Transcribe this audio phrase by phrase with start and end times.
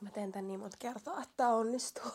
[0.00, 2.10] Mä teen tän niin monta kertaa, että onnistuu.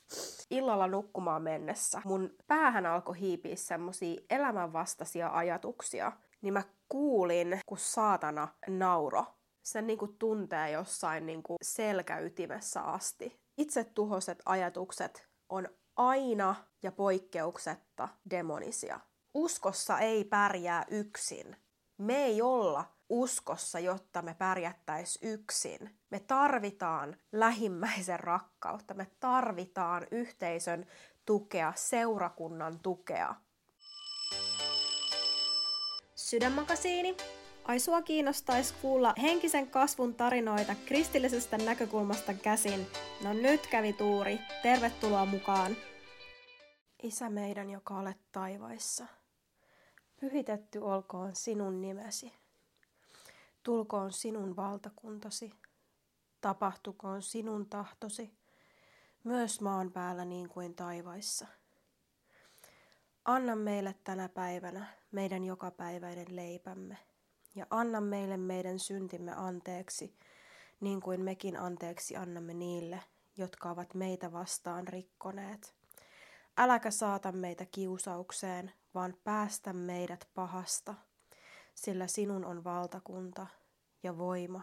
[0.50, 6.12] Illalla nukkumaan mennessä mun päähän alkoi hiipiä semmosia elämänvastaisia ajatuksia.
[6.42, 9.24] Niin mä kuulin, kun saatana nauro.
[9.62, 13.40] Se niinku tuntee jossain niinku selkäytimessä asti.
[13.58, 19.00] Itse tuhoiset ajatukset on aina ja poikkeuksetta demonisia.
[19.34, 21.56] Uskossa ei pärjää yksin.
[21.98, 25.96] Me ei olla uskossa, jotta me pärjättäis yksin.
[26.10, 30.86] Me tarvitaan lähimmäisen rakkautta, me tarvitaan yhteisön
[31.26, 33.34] tukea, seurakunnan tukea.
[36.14, 37.16] Sydänmakasiini.
[37.64, 42.86] Ai sua kiinnostaisi kuulla henkisen kasvun tarinoita kristillisestä näkökulmasta käsin.
[43.24, 44.38] No nyt kävi tuuri.
[44.62, 45.76] Tervetuloa mukaan.
[47.02, 49.06] Isä meidän, joka olet taivaissa.
[50.20, 52.39] Pyhitetty olkoon sinun nimesi.
[53.62, 55.52] Tulkoon sinun valtakuntasi.
[56.40, 58.32] Tapahtukoon sinun tahtosi,
[59.24, 61.46] myös maan päällä niin kuin taivaissa.
[63.24, 66.98] Anna meille tänä päivänä meidän jokapäiväinen leipämme,
[67.54, 70.16] ja anna meille meidän syntimme anteeksi,
[70.80, 73.02] niin kuin mekin anteeksi annamme niille,
[73.36, 75.74] jotka ovat meitä vastaan rikkoneet.
[76.56, 80.94] Äläkä saata meitä kiusaukseen, vaan päästä meidät pahasta,
[81.80, 83.46] sillä sinun on valtakunta
[84.02, 84.62] ja voima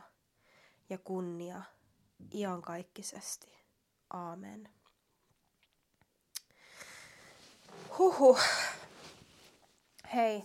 [0.90, 1.62] ja kunnia
[2.34, 3.58] iankaikkisesti.
[4.10, 4.70] Aamen.
[7.98, 8.38] Huhu.
[10.14, 10.44] Hei,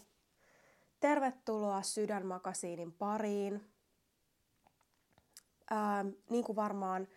[1.00, 3.72] tervetuloa Sydänmakasiinin pariin.
[5.70, 7.08] Ää, niin kuin varmaan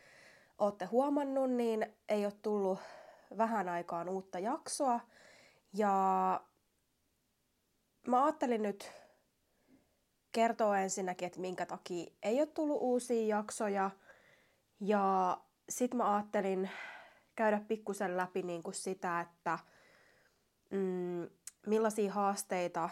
[0.57, 2.79] olette huomannut, niin ei ole tullut
[3.37, 4.99] vähän aikaan uutta jaksoa.
[5.73, 6.41] Ja
[8.07, 9.04] mä ajattelin nyt
[10.35, 13.91] kertoa ensinnäkin, että minkä takia ei ole tullut uusia jaksoja.
[14.79, 15.37] Ja
[15.69, 16.69] sit mä ajattelin
[17.35, 19.59] käydä pikkusen läpi niin kuin sitä, että
[20.69, 21.29] mm,
[21.65, 22.89] millaisia haasteita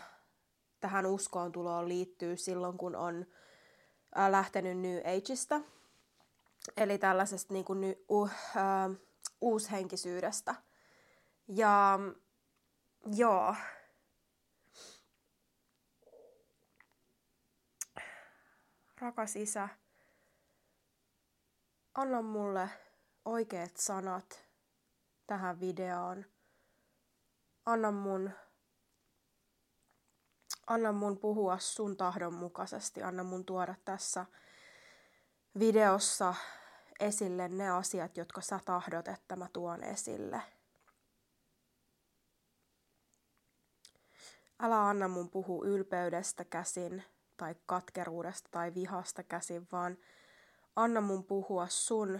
[0.79, 3.25] tähän uskoon tuloon liittyy silloin, kun on
[4.17, 5.61] äh, lähtenyt New Ageista,
[6.77, 8.29] eli tällaisesta niin kuin uh, uh,
[9.41, 10.55] uushenkisyydestä.
[11.47, 11.99] Ja
[13.15, 13.55] joo,
[19.03, 19.69] rakas isä,
[21.95, 22.69] anna mulle
[23.25, 24.45] oikeat sanat
[25.27, 26.25] tähän videoon.
[27.65, 28.31] Anna mun,
[30.67, 33.03] anna mun puhua sun tahdon mukaisesti.
[33.03, 34.25] Anna mun tuoda tässä
[35.59, 36.35] videossa
[36.99, 40.41] esille ne asiat, jotka sä tahdot, että mä tuon esille.
[44.59, 47.03] Älä anna mun puhu ylpeydestä käsin
[47.37, 49.97] tai katkeruudesta tai vihasta käsin, vaan
[50.75, 52.19] anna mun puhua sun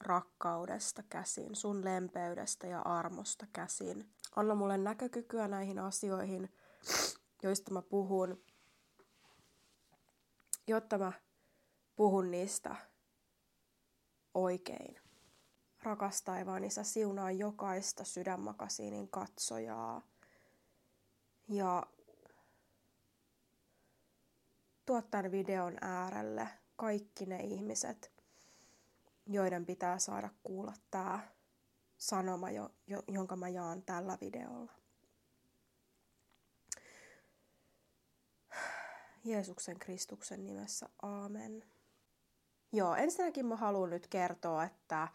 [0.00, 4.14] rakkaudesta käsin, sun lempeydestä ja armosta käsin.
[4.36, 6.54] Anna mulle näkökykyä näihin asioihin,
[7.42, 8.44] joista mä puhun,
[10.66, 11.12] jotta mä
[11.96, 12.76] puhun niistä
[14.34, 15.00] oikein.
[15.82, 20.02] Rakas taivaan isä, siunaa jokaista sydänmakasiinin katsojaa.
[21.48, 21.86] Ja
[24.86, 28.12] tuo tämän videon äärelle kaikki ne ihmiset,
[29.26, 31.20] joiden pitää saada kuulla tämä
[31.98, 34.72] sanoma, jo, jo, jonka mä jaan tällä videolla.
[39.24, 41.64] Jeesuksen Kristuksen nimessä, aamen.
[42.72, 45.08] Joo, ensinnäkin mä haluan nyt kertoa, että,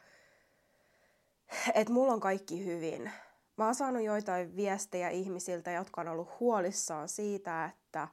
[1.73, 3.11] että mulla on kaikki hyvin.
[3.57, 8.07] Mä oon saanut joitain viestejä ihmisiltä, jotka on ollut huolissaan siitä, että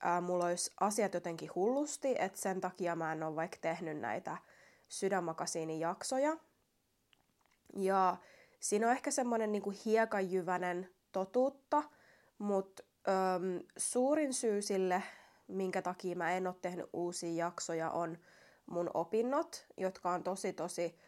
[0.00, 4.36] ää, mulla olisi asiat jotenkin hullusti, että sen takia mä en ole vaikka tehnyt näitä
[4.88, 6.36] sydänmakasiinin jaksoja.
[7.76, 8.16] Ja
[8.60, 11.82] siinä on ehkä semmoinen niinku hiekanjyvänen totuutta,
[12.38, 12.82] mutta
[13.76, 15.02] suurin syy sille,
[15.48, 18.18] minkä takia mä en ole tehnyt uusia jaksoja, on
[18.66, 20.98] mun opinnot, jotka on tosi tosi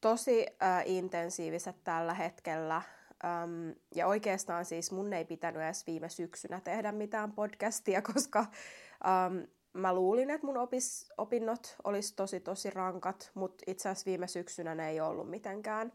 [0.00, 2.82] tosi äh, intensiiviset tällä hetkellä.
[3.24, 9.46] Um, ja oikeastaan siis mun ei pitänyt edes viime syksynä tehdä mitään podcastia, koska um,
[9.72, 14.74] mä luulin, että mun opis, opinnot olisi tosi tosi rankat, mutta itse asiassa viime syksynä
[14.74, 15.92] ne ei ollut mitenkään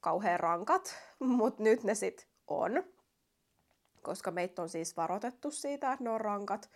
[0.00, 2.82] kauhean rankat, mutta nyt ne sit on.
[4.02, 6.70] Koska meitä on siis varoitettu siitä, että ne on rankat,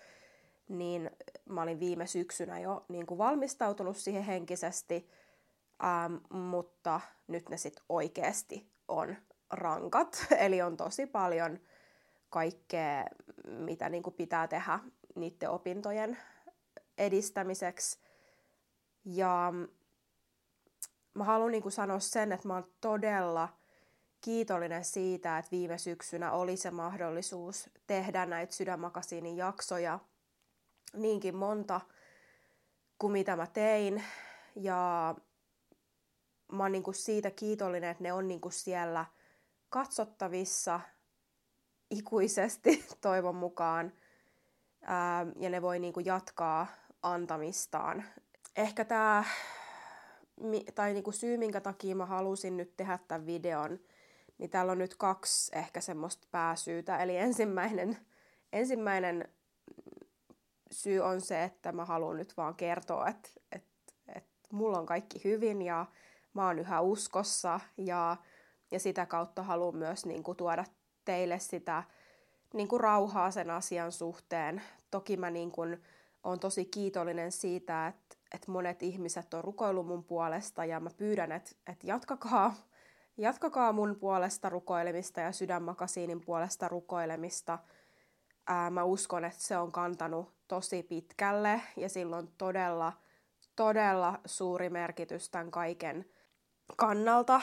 [0.68, 1.10] niin
[1.44, 5.10] mä olin viime syksynä jo niin kuin valmistautunut siihen henkisesti,
[5.84, 9.16] ähm, mutta nyt ne sitten oikeasti on
[9.50, 11.58] rankat, eli on tosi paljon
[12.30, 13.04] kaikkea,
[13.46, 14.78] mitä niin kuin pitää tehdä
[15.14, 16.18] niiden opintojen
[16.98, 17.98] edistämiseksi.
[19.04, 19.52] Ja
[21.14, 23.48] mä haluan niin sanoa sen, että mä oon todella
[24.20, 29.98] kiitollinen siitä, että viime syksynä oli se mahdollisuus tehdä näitä sydänmakasiinin jaksoja
[30.92, 31.80] niinkin monta
[32.98, 34.04] kuin mitä mä tein.
[34.56, 35.14] Ja
[36.52, 39.04] mä oon niin kuin siitä kiitollinen, että ne on niin kuin siellä
[39.68, 40.80] katsottavissa
[41.90, 43.92] ikuisesti toivon mukaan.
[44.82, 46.66] Ää, ja ne voi niin kuin jatkaa
[47.02, 48.04] antamistaan.
[48.56, 49.24] Ehkä tämä,
[50.74, 53.78] tai niin kuin syy, minkä takia mä halusin nyt tehdä tämän videon,
[54.38, 56.98] niin täällä on nyt kaksi ehkä semmoista pääsyytä.
[56.98, 57.98] Eli ensimmäinen,
[58.52, 59.28] ensimmäinen
[60.70, 65.24] syy on se, että mä haluan nyt vaan kertoa, että, että, että mulla on kaikki
[65.24, 65.86] hyvin ja
[66.34, 68.16] mä oon yhä uskossa ja,
[68.70, 70.64] ja sitä kautta haluan myös niin kuin, tuoda
[71.04, 71.82] teille sitä
[72.54, 74.62] niin kuin, rauhaa sen asian suhteen.
[74.90, 75.82] Toki mä niin kuin,
[76.22, 81.32] on tosi kiitollinen siitä, että, että monet ihmiset on rukoillut mun puolesta ja mä pyydän,
[81.32, 82.54] että, että jatkakaa,
[83.16, 87.58] jatkakaa mun puolesta rukoilemista ja sydänmakasiinin puolesta rukoilemista.
[88.46, 92.92] Ää, mä uskon, että se on kantanut tosi pitkälle ja silloin todella,
[93.56, 96.04] todella suuri merkitys tämän kaiken
[96.76, 97.40] kannalta.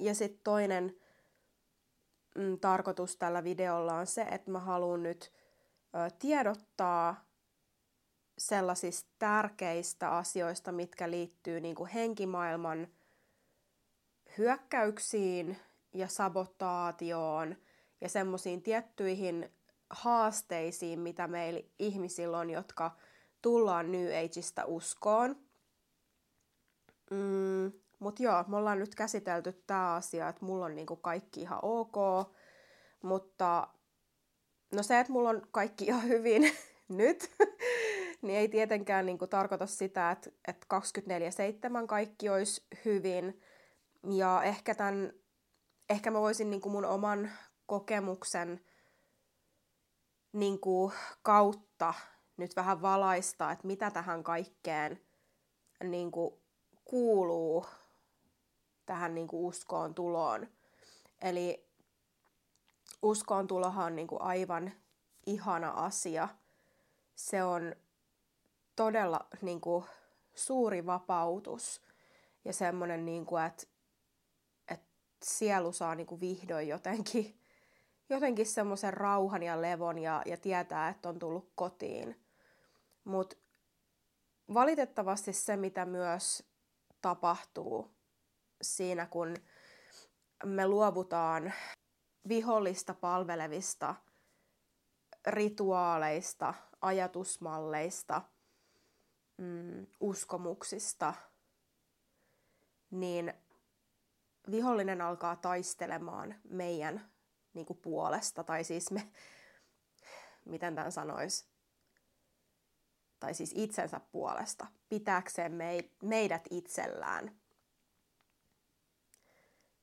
[0.00, 0.96] Ja sitten toinen
[2.36, 5.32] mm, tarkoitus tällä videolla on se, että mä haluan nyt
[5.94, 7.24] ö, tiedottaa
[8.38, 12.88] sellaisista tärkeistä asioista, mitkä liittyy niin kuin henkimaailman
[14.38, 15.56] hyökkäyksiin
[15.94, 17.56] ja sabotaatioon
[18.00, 19.52] ja semmoisiin tiettyihin
[19.90, 22.96] haasteisiin, mitä meillä ihmisillä on, jotka
[23.42, 25.36] tullaan New Ageista uskoon.
[27.10, 31.58] Mm, Mutta joo, me ollaan nyt käsitelty tämä asia, että mulla on niinku kaikki ihan
[31.62, 31.96] ok,
[33.02, 33.68] mutta
[34.72, 36.52] no se, että mulla on kaikki ihan hyvin
[36.88, 37.30] nyt,
[38.22, 40.66] niin ei tietenkään niinku tarkoita sitä, että, että
[41.82, 43.40] 24-7 kaikki olisi hyvin.
[44.10, 45.12] Ja ehkä, tämän,
[45.90, 47.30] ehkä mä voisin niinku mun oman
[47.66, 48.60] kokemuksen
[50.32, 50.92] niin kuin
[51.22, 51.94] kautta
[52.36, 55.00] nyt vähän valaista, että mitä tähän kaikkeen
[55.84, 56.34] niin kuin
[56.84, 57.66] kuuluu
[58.90, 60.48] tähän niin kuin uskoon tuloon.
[61.22, 61.66] Eli
[63.02, 64.72] uskoon tulohan on niin kuin aivan
[65.26, 66.28] ihana asia.
[67.14, 67.76] Se on
[68.76, 69.84] todella niin kuin
[70.34, 71.82] suuri vapautus
[72.44, 73.66] ja semmoinen, niin kuin, että,
[74.68, 74.86] että
[75.22, 77.40] sielu saa niin kuin vihdoin jotenkin
[78.08, 82.20] jotenkin semmoisen rauhan ja levon ja, ja tietää, että on tullut kotiin.
[83.04, 83.36] Mutta
[84.54, 86.42] valitettavasti se, mitä myös
[87.02, 87.99] tapahtuu
[88.62, 89.36] siinä, kun
[90.44, 91.52] me luovutaan
[92.28, 93.94] vihollista palvelevista
[95.26, 98.22] rituaaleista, ajatusmalleista,
[99.36, 101.14] mm, uskomuksista,
[102.90, 103.34] niin
[104.50, 107.10] vihollinen alkaa taistelemaan meidän
[107.54, 109.12] niin kuin puolesta, tai siis me,
[110.44, 111.48] miten tämän sanoisi,
[113.20, 117.39] tai siis itsensä puolesta, pitääkseen me, meidät itsellään.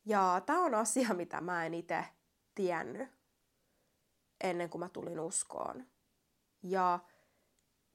[0.07, 2.05] Ja tämä on asia, mitä mä en itse
[2.55, 3.09] tiennyt
[4.43, 5.85] ennen kuin mä tulin uskoon.
[6.63, 6.99] Ja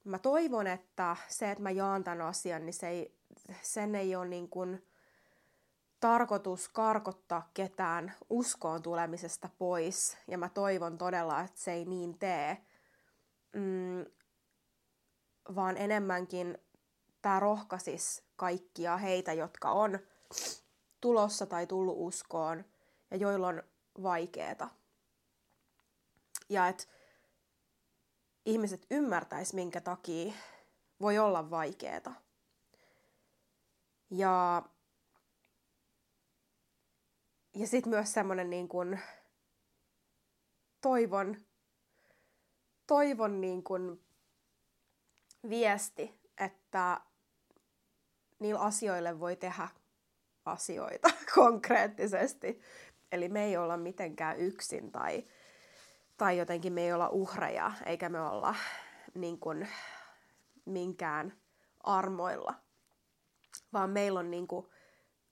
[0.05, 3.19] mä toivon, että se, että mä jaan tämän asian, niin se ei,
[3.62, 4.87] sen ei ole niin kuin
[6.00, 12.66] tarkoitus karkottaa ketään uskoon tulemisesta pois, ja mä toivon todella, että se ei niin tee,
[13.52, 14.04] mm,
[15.54, 16.59] vaan enemmänkin
[17.23, 19.99] tämä rohkaisis kaikkia heitä, jotka on
[21.02, 22.64] tulossa tai tullut uskoon
[23.11, 23.62] ja joilla on
[24.02, 24.68] vaikeeta.
[26.49, 26.85] Ja että
[28.47, 30.32] ihmiset ymmärtäis, minkä takia
[31.00, 32.12] voi olla vaikeeta.
[34.11, 34.62] Ja
[37.54, 39.00] ja sitten myös semmoinen niin kuin
[40.80, 41.37] toivon,
[42.87, 44.04] toivon niin kuin
[45.49, 47.00] viesti, että
[48.38, 49.68] niillä asioille voi tehdä
[50.44, 52.61] asioita konkreettisesti.
[53.12, 55.25] Eli me ei olla mitenkään yksin tai,
[56.16, 58.54] tai jotenkin me ei olla uhreja, eikä me olla
[59.14, 59.68] niin kuin
[60.64, 61.32] minkään
[61.82, 62.54] armoilla,
[63.72, 64.66] vaan meillä on niin kuin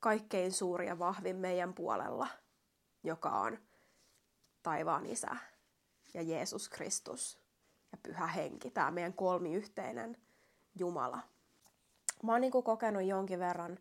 [0.01, 2.29] kaikkein suuri ja vahvin meidän puolella,
[3.03, 3.59] joka on
[4.63, 5.37] taivaan isä
[6.15, 7.41] ja Jeesus Kristus
[7.93, 10.17] ja pyhä henki, tämä meidän kolmiyhteinen
[10.79, 11.23] Jumala.
[12.23, 13.79] Mä oon niin kokenut jonkin verran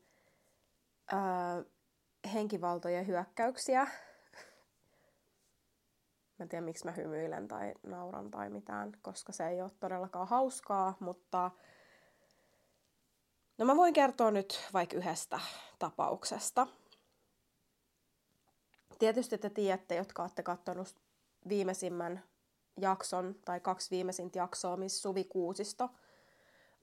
[1.13, 1.19] öö,
[2.33, 3.87] henkivaltojen hyökkäyksiä.
[6.39, 10.27] Mä en tiedä, miksi mä hymyilen tai nauran tai mitään, koska se ei ole todellakaan
[10.27, 11.51] hauskaa, mutta
[13.59, 15.39] No mä voin kertoa nyt vaikka yhdestä
[15.79, 16.67] tapauksesta.
[18.99, 20.95] Tietysti te tiedätte, jotka olette katsonut
[21.49, 22.23] viimeisimmän
[22.77, 25.89] jakson tai kaksi viimeisintä jaksoa, missä Suvi Kuusisto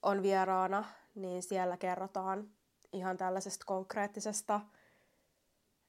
[0.02, 2.50] on vieraana, niin siellä kerrotaan
[2.93, 4.61] ihan tällaisesta konkreettisesta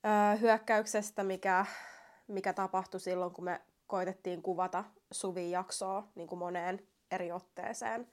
[0.06, 1.66] öö, hyökkäyksestä, mikä,
[2.28, 8.12] mikä tapahtui silloin, kun me koitettiin kuvata Suvin jaksoa niin kuin moneen eri otteeseen.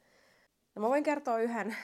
[0.74, 1.76] No mä voin kertoa yhden,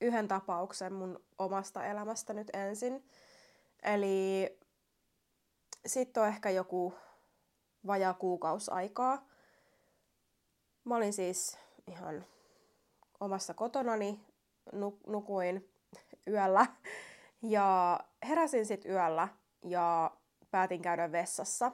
[0.00, 3.08] yhden tapauksen mun omasta elämästä nyt ensin.
[3.82, 4.58] Eli
[5.86, 6.94] sitten on ehkä joku
[7.86, 9.28] vajaa kuukausi aikaa.
[10.84, 12.26] Mä olin siis ihan
[13.20, 14.20] omassa kotonani,
[15.06, 15.75] nukuin
[16.28, 16.66] yöllä
[17.42, 19.28] ja heräsin sitten yöllä
[19.64, 20.10] ja
[20.50, 21.72] päätin käydä vessassa.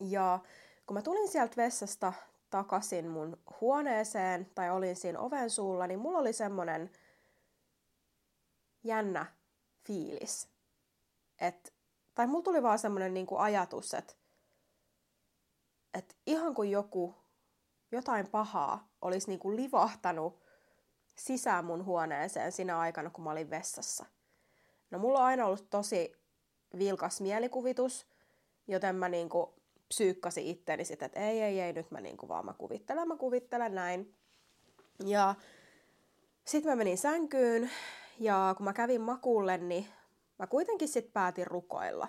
[0.00, 0.38] Ja
[0.86, 2.12] kun mä tulin sieltä vessasta
[2.50, 6.90] takaisin mun huoneeseen tai olin siinä oven suulla, niin mulla oli semmonen
[8.84, 9.26] jännä
[9.86, 10.48] fiilis.
[11.40, 11.74] Et,
[12.14, 14.14] tai mulla tuli vaan semmonen niinku ajatus, että
[15.94, 17.14] et ihan kuin joku,
[17.92, 20.42] jotain pahaa olisi niinku livahtanut
[21.20, 24.06] sisään mun huoneeseen sinä aikana, kun mä olin vessassa.
[24.90, 26.12] No mulla on aina ollut tosi
[26.78, 28.06] vilkas mielikuvitus,
[28.68, 29.54] joten mä niinku
[29.88, 33.74] psyykkasin itteni sitten, että ei, ei, ei, nyt mä niinku vaan mä kuvittelen, mä kuvittelen
[33.74, 34.14] näin.
[35.04, 35.34] Ja
[36.44, 37.70] sitten mä menin sänkyyn
[38.18, 39.86] ja kun mä kävin makuulle, niin
[40.38, 42.08] mä kuitenkin sitten päätin rukoilla.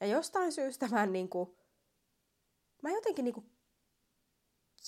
[0.00, 1.56] Ja jostain syystä mä en niinku,
[2.82, 3.44] mä en jotenkin niinku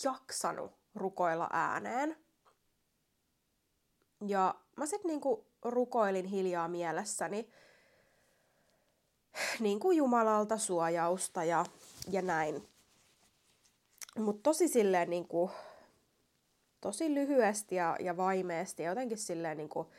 [0.05, 2.17] jaksanut rukoilla ääneen.
[4.27, 7.51] Ja mä sitten niinku rukoilin hiljaa mielessäni
[9.61, 11.65] niinku Jumalalta suojausta ja,
[12.11, 12.69] ja näin.
[14.19, 15.51] Mutta tosi silleen niinku,
[16.81, 19.93] tosi lyhyesti ja, ja vaimeesti ja jotenkin silleen niinku,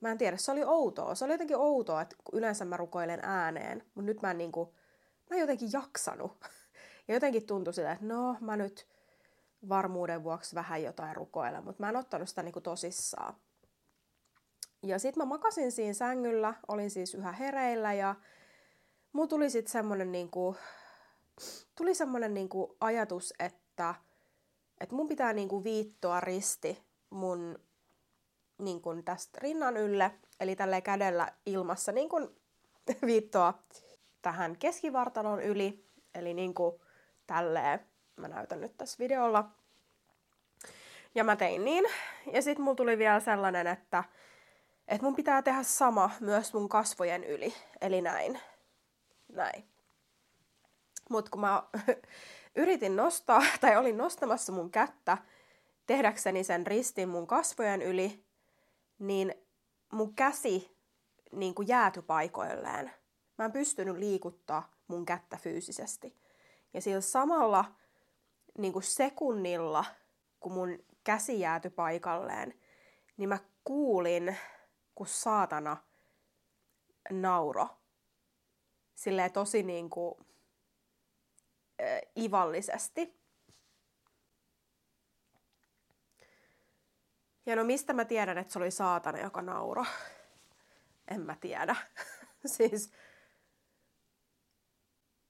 [0.00, 1.14] mä en tiedä, se oli outoa.
[1.14, 4.74] Se oli jotenkin outoa, että yleensä mä rukoilen ääneen, mutta nyt mä en niinku,
[5.30, 6.32] mä en jotenkin jaksanut.
[7.08, 8.86] Ja jotenkin tuntui silleen, että no mä nyt
[9.68, 13.34] varmuuden vuoksi vähän jotain rukoilla, mutta mä en ottanut sitä niinku tosissaan.
[14.82, 18.14] Ja sitten mä makasin siinä sängyllä, olin siis yhä hereillä ja
[19.12, 20.56] mulla tuli sitten semmonen niinku,
[21.76, 23.94] tuli semmonen niinku ajatus, että,
[24.80, 27.58] että mun pitää niinku viittoa risti mun
[28.58, 32.16] niinku tästä rinnan ylle, eli tällä kädellä ilmassa niinku
[33.06, 33.62] viittoa
[34.22, 36.80] tähän keskivartalon yli, eli niinku
[37.26, 39.50] tälleen mä näytän nyt tässä videolla.
[41.14, 41.84] Ja mä tein niin.
[42.32, 44.04] Ja sitten mulla tuli vielä sellainen, että,
[44.88, 47.54] että mun pitää tehdä sama myös mun kasvojen yli.
[47.80, 48.40] Eli näin.
[49.32, 49.64] Näin.
[51.10, 51.62] Mut kun mä
[52.54, 55.18] yritin nostaa, tai olin nostamassa mun kättä
[55.86, 58.24] tehdäkseni sen ristin mun kasvojen yli,
[58.98, 59.34] niin
[59.92, 60.76] mun käsi
[61.32, 62.92] niin kuin jääty paikoilleen.
[63.38, 66.16] Mä en pystynyt liikuttaa mun kättä fyysisesti.
[66.74, 67.64] Ja sillä samalla
[68.58, 69.84] niin kuin sekunnilla,
[70.40, 72.54] kun mun käsi jääty paikalleen,
[73.16, 74.36] niin mä kuulin,
[74.94, 75.76] kun saatana
[77.10, 77.68] nauro.
[78.94, 80.14] Silleen tosi niin kuin,
[81.82, 83.22] äh, ivallisesti.
[87.46, 89.84] Ja no mistä mä tiedän, että se oli saatana, joka nauro?
[91.08, 91.76] En mä tiedä.
[92.56, 92.92] siis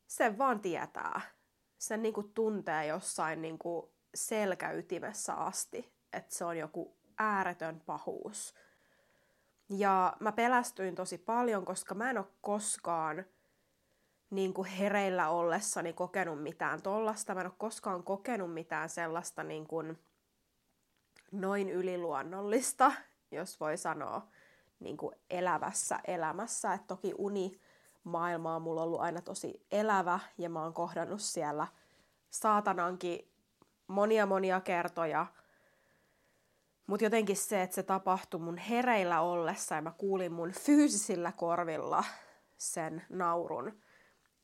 [0.06, 1.20] se vaan tietää
[1.82, 8.54] sen niin kuin tuntee jossain niin kuin selkäytimessä asti, että se on joku ääretön pahuus.
[9.68, 13.24] Ja mä pelästyin tosi paljon, koska mä en ole koskaan
[14.30, 17.34] niin kuin hereillä ollessani kokenut mitään tollasta.
[17.34, 19.98] Mä en ole koskaan kokenut mitään sellaista niin kuin
[21.32, 22.92] noin yliluonnollista,
[23.30, 24.28] jos voi sanoa,
[24.80, 26.74] niin kuin elävässä elämässä.
[26.74, 27.60] Et toki uni
[28.04, 31.66] maailma on mulla ollut aina tosi elävä ja mä oon kohdannut siellä
[32.30, 33.32] saatanankin
[33.86, 35.26] monia monia kertoja.
[36.86, 42.04] Mutta jotenkin se, että se tapahtui mun hereillä ollessa ja mä kuulin mun fyysisillä korvilla
[42.58, 43.80] sen naurun,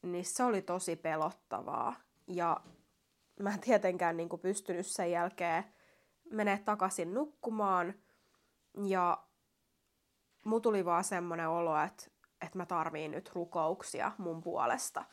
[0.02, 1.94] niin se oli tosi pelottavaa.
[2.26, 2.60] Ja
[3.40, 5.64] mä en tietenkään niin kuin pystynyt sen jälkeen
[6.30, 7.94] menee takaisin nukkumaan.
[8.84, 9.18] Ja
[10.44, 12.04] mu tuli vaan semmoinen olo, että
[12.42, 15.04] että mä tarviin nyt rukouksia mun puolesta.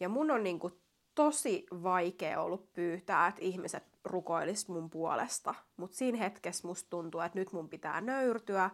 [0.00, 0.80] Ja mun on niin kuin
[1.14, 5.54] tosi vaikea ollut pyytää, että ihmiset rukoilis mun puolesta.
[5.76, 8.70] Mutta siinä hetkessä musta tuntuu, että nyt mun pitää nöyrtyä.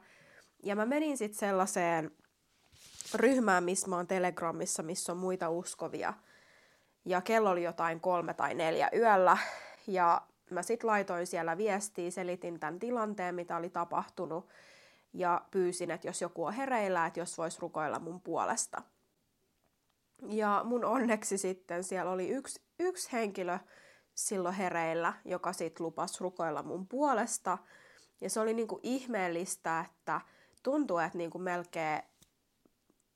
[0.63, 2.11] Ja mä menin sitten sellaiseen
[3.15, 6.15] ryhmään, missä mä oon Telegramissa, missä on muita uskovia.
[7.05, 9.39] Ja kello oli jotain kolme tai neljä yöllä.
[9.87, 14.49] Ja mä sit laitoin siellä viestiä, selitin tämän tilanteen, mitä oli tapahtunut,
[15.13, 18.83] ja pyysin, että jos joku on hereillä, että jos vois rukoilla mun puolesta.
[20.29, 23.59] Ja mun onneksi sitten siellä oli yksi, yksi henkilö
[24.15, 27.59] silloin hereillä, joka sitten lupasi rukoilla mun puolesta.
[28.21, 30.21] Ja se oli niinku ihmeellistä, että
[30.63, 32.03] tuntuu, että niinku melkein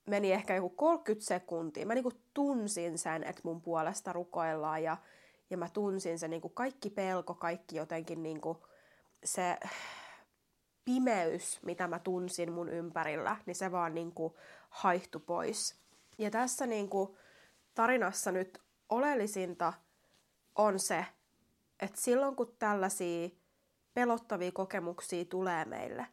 [0.07, 1.87] meni ehkä joku 30 sekuntia.
[1.87, 4.97] Mä niinku tunsin sen, että mun puolesta rukoillaan ja,
[5.51, 8.67] ja mä tunsin sen niinku kaikki pelko, kaikki jotenkin niinku
[9.25, 9.59] se
[10.87, 14.37] pimeys, mitä mä tunsin mun ympärillä, niin se vaan niinku
[14.71, 15.77] haihtu pois.
[16.19, 17.19] Ja tässä niinku
[17.75, 19.73] tarinassa nyt oleellisinta
[20.55, 21.07] on se,
[21.81, 23.29] että silloin kun tällaisia
[23.95, 26.07] pelottavia kokemuksia tulee meille,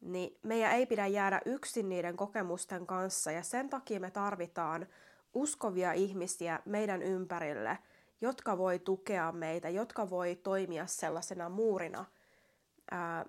[0.00, 4.86] niin meidän ei pidä jäädä yksin niiden kokemusten kanssa ja sen takia me tarvitaan
[5.34, 7.78] uskovia ihmisiä meidän ympärille,
[8.20, 12.04] jotka voi tukea meitä, jotka voi toimia sellaisena muurina
[12.90, 13.24] ää,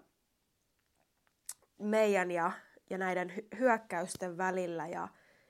[1.77, 2.51] meidän ja,
[2.89, 4.87] ja näiden hyökkäysten välillä.
[4.87, 5.07] Ja,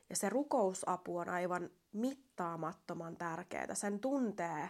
[0.09, 3.75] ja se rukousapu on aivan mittaamattoman tärkeää.
[3.75, 4.69] Sen tuntee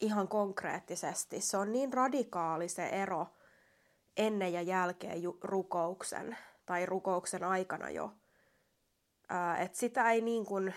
[0.00, 1.40] ihan konkreettisesti.
[1.40, 3.26] Se on niin radikaali se ero
[4.16, 8.12] ennen ja jälkeen ju- rukouksen tai rukouksen aikana jo.
[9.58, 10.74] Että sitä ei niin kuin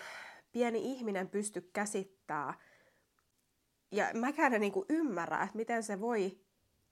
[0.52, 2.54] pieni ihminen pysty käsittämään.
[3.90, 6.40] Ja mäkään en niin kuin ymmärrä, että miten se voi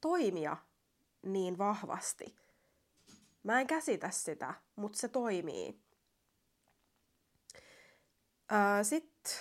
[0.01, 0.57] toimia
[1.23, 2.44] niin vahvasti.
[3.45, 5.81] Mä en käsitä sitä, mutta se toimii.
[8.83, 9.33] Sitten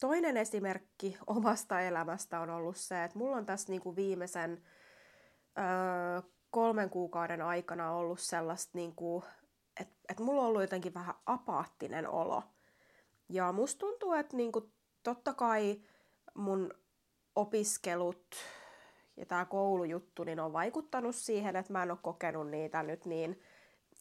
[0.00, 4.64] toinen esimerkki omasta elämästä on ollut se, että mulla on tässä niinku viimeisen
[5.58, 9.24] öö, kolmen kuukauden aikana ollut sellaista, niinku,
[9.80, 12.42] että et mulla on ollut jotenkin vähän apaattinen olo.
[13.28, 14.72] Ja musta tuntuu, että niinku,
[15.02, 15.82] totta kai
[16.34, 16.74] mun
[17.36, 18.36] opiskelut
[19.16, 23.40] ja tämä koulujuttu niin on vaikuttanut siihen, että mä en ole kokenut niitä nyt niin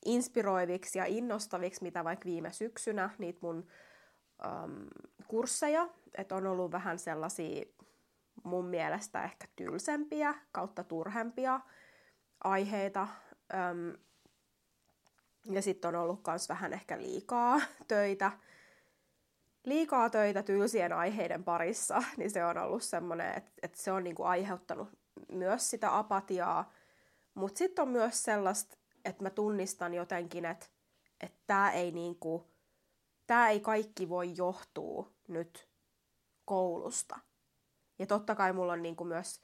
[0.05, 3.67] inspiroiviksi ja innostaviksi, mitä vaikka viime syksynä, niitä mun
[4.45, 4.88] äm,
[5.28, 7.65] kursseja, että on ollut vähän sellaisia
[8.43, 11.60] mun mielestä ehkä tylsempiä kautta turhempia
[12.43, 13.08] aiheita.
[13.54, 13.93] Äm,
[15.45, 18.32] ja sitten on ollut myös vähän ehkä liikaa töitä,
[19.63, 24.23] liikaa töitä tylsien aiheiden parissa, niin se on ollut semmoinen, että, että se on niinku
[24.23, 26.71] aiheuttanut myös sitä apatiaa.
[27.34, 30.65] Mutta sitten on myös sellaista, että mä tunnistan jotenkin, että
[31.47, 32.47] tämä ei niinku,
[33.49, 35.69] ei kaikki voi johtua nyt
[36.45, 37.19] koulusta.
[37.99, 39.41] Ja totta kai mulla on niinku myös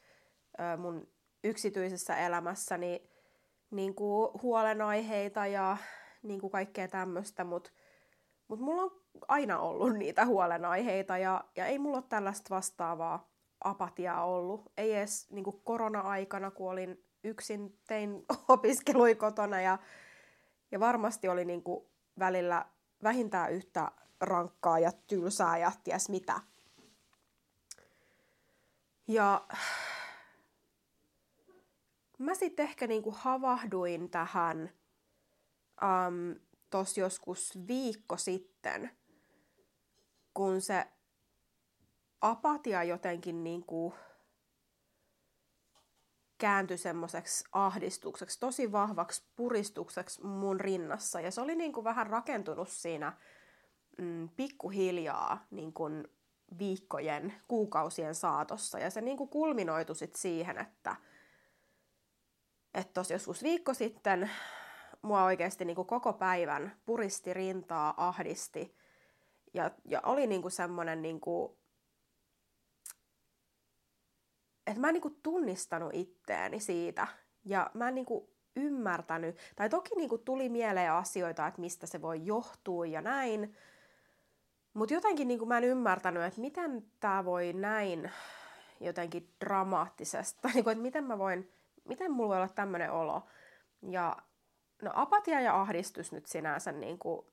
[0.59, 1.07] ö, mun
[1.43, 3.09] yksityisessä elämässäni
[3.71, 5.77] niinku huolenaiheita ja
[6.23, 7.71] niinku kaikkea tämmöistä, mutta
[8.47, 13.28] mut mulla on aina ollut niitä huolenaiheita ja, ja ei mulla ole tällaista vastaavaa
[13.63, 14.71] apatiaa ollut.
[14.77, 19.77] Ei edes niinku korona-aikana, kun olin yksin, tein opiskelui kotona ja,
[20.71, 22.65] ja varmasti oli niinku välillä
[23.03, 23.91] vähintään yhtä
[24.21, 26.39] rankkaa ja tylsää ja ties mitä.
[29.07, 29.47] Ja
[32.17, 34.69] mä sitten ehkä niinku havahduin tähän
[36.69, 38.91] tos joskus viikko sitten,
[40.33, 40.87] kun se
[42.21, 43.93] apatia jotenkin niinku
[46.37, 51.21] kääntyi semmoiseksi ahdistukseksi, tosi vahvaksi puristukseksi mun rinnassa.
[51.21, 53.13] Ja se oli niinku vähän rakentunut siinä
[53.97, 56.07] mm, pikkuhiljaa niin kuin
[56.59, 58.79] viikkojen, kuukausien saatossa.
[58.79, 60.95] Ja se niin kuin kulminoitu sit siihen, että
[62.73, 64.29] että joskus viikko sitten
[65.01, 68.75] mua oikeasti niin kuin koko päivän puristi rintaa, ahdisti.
[69.53, 71.58] Ja, ja oli niin kuin semmoinen, niin kuin,
[74.69, 77.07] että mä en niin kuin tunnistanut itteeni siitä.
[77.45, 81.87] Ja mä en niin kuin ymmärtänyt, tai toki niin kuin tuli mieleen asioita, että mistä
[81.87, 83.55] se voi johtua ja näin,
[84.73, 88.11] mutta jotenkin niin kuin mä en ymmärtänyt, että miten tämä voi näin
[88.79, 91.51] jotenkin dramaattisesti, niin kuin, että miten mä voin,
[91.85, 93.23] miten mulla voi olla tämmöinen olo.
[93.81, 94.17] Ja
[94.81, 97.25] no apatia ja ahdistus nyt sinänsä, niin kuin,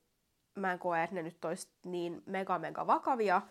[0.54, 3.42] mä en koe, että ne nyt olisi niin mega mega vakavia,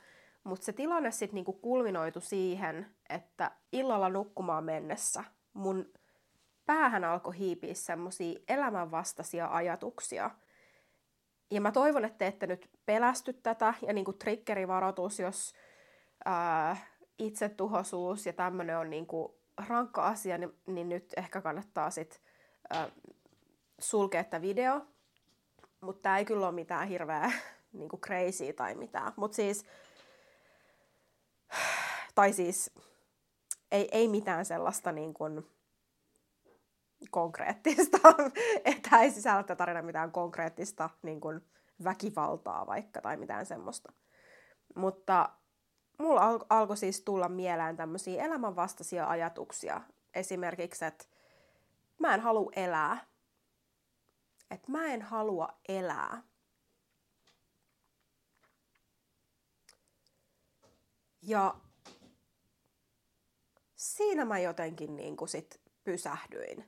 [0.45, 5.93] mutta se tilanne sitten niin kulminoitu siihen, että illalla nukkumaan mennessä mun
[6.65, 10.31] päähän alkoi hiipiä semmoisia elämänvastaisia ajatuksia–
[11.51, 15.53] ja mä toivon, että te ette nyt pelästy tätä ja niin kuin triggerivaroitus, jos
[16.25, 16.77] ää,
[17.19, 19.33] itsetuhoisuus ja tämmöinen on niin kuin
[19.67, 22.21] rankka asia, niin, niin nyt ehkä kannattaa sit
[22.69, 22.89] ää,
[23.79, 24.81] sulkea tämä video.
[25.81, 27.31] Mutta tämä ei kyllä ole mitään hirveä
[27.73, 29.13] niin kuin crazy tai mitään.
[29.15, 29.65] Mutta siis,
[32.15, 32.71] tai siis
[33.71, 35.47] ei, ei mitään sellaista niin kuin
[37.11, 37.97] konkreettista,
[38.65, 41.41] että ei sisällä tarina mitään konkreettista niin kuin
[41.83, 43.93] väkivaltaa vaikka tai mitään semmoista.
[44.75, 45.29] Mutta
[45.99, 49.81] mulla al- alkoi siis tulla mieleen tämmöisiä elämänvastaisia ajatuksia.
[50.13, 51.05] Esimerkiksi, että
[51.99, 53.05] mä en halua elää.
[54.51, 56.23] Että mä en halua elää.
[61.21, 61.55] Ja
[63.97, 66.65] siinä mä jotenkin niin kuin sit pysähdyin.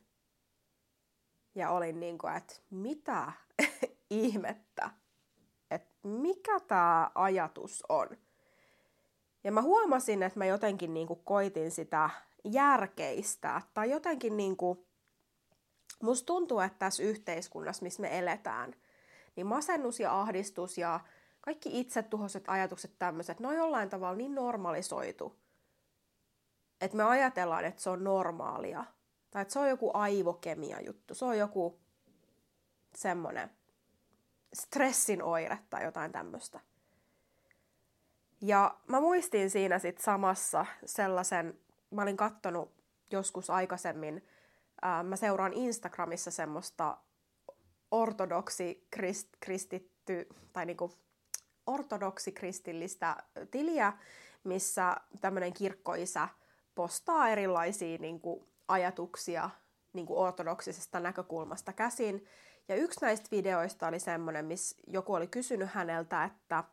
[1.55, 3.31] Ja olin niin kuin, että mitä
[4.09, 4.89] ihmettä,
[5.71, 8.07] että mikä tämä ajatus on.
[9.43, 12.09] Ja mä huomasin, että mä jotenkin niin kuin koitin sitä
[12.43, 14.85] järkeistä tai jotenkin niin kuin,
[16.03, 18.75] musta tuntuu, että tässä yhteiskunnassa, missä me eletään,
[19.35, 20.99] niin masennus ja ahdistus ja
[21.41, 25.35] kaikki itsetuhoiset ajatukset tämmöiset, ne on jollain tavalla niin normalisoitu,
[26.81, 28.85] että me ajatellaan, että se on normaalia.
[29.31, 31.79] Tai että se on joku aivokemia juttu, se on joku
[32.95, 33.51] semmoinen
[34.53, 36.59] stressin oire tai jotain tämmöistä.
[38.41, 41.59] Ja mä muistin siinä sitten samassa sellaisen,
[41.91, 42.73] mä olin kattonut
[43.11, 44.27] joskus aikaisemmin,
[44.81, 46.97] ää, mä seuraan Instagramissa semmoista
[47.91, 50.93] ortodoksi krist, kristitty, tai niinku
[51.67, 53.17] ortodoksi kristillistä
[53.51, 53.93] tiliä,
[54.43, 56.27] missä tämmöinen kirkkoisä
[56.77, 59.49] postaa erilaisia niinku ajatuksia
[59.93, 62.25] niinku ortodoksisesta näkökulmasta käsin.
[62.67, 66.63] Ja yksi näistä videoista oli semmoinen, missä joku oli kysynyt häneltä, että,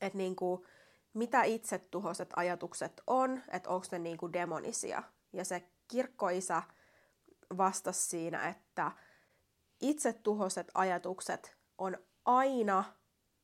[0.00, 0.66] että niinku,
[1.14, 5.02] mitä itsetuhoiset ajatukset on, että onko ne niinku demonisia.
[5.32, 6.62] Ja se kirkkoisä
[7.56, 8.92] vastasi siinä, että
[9.80, 12.84] itsetuhoiset ajatukset on aina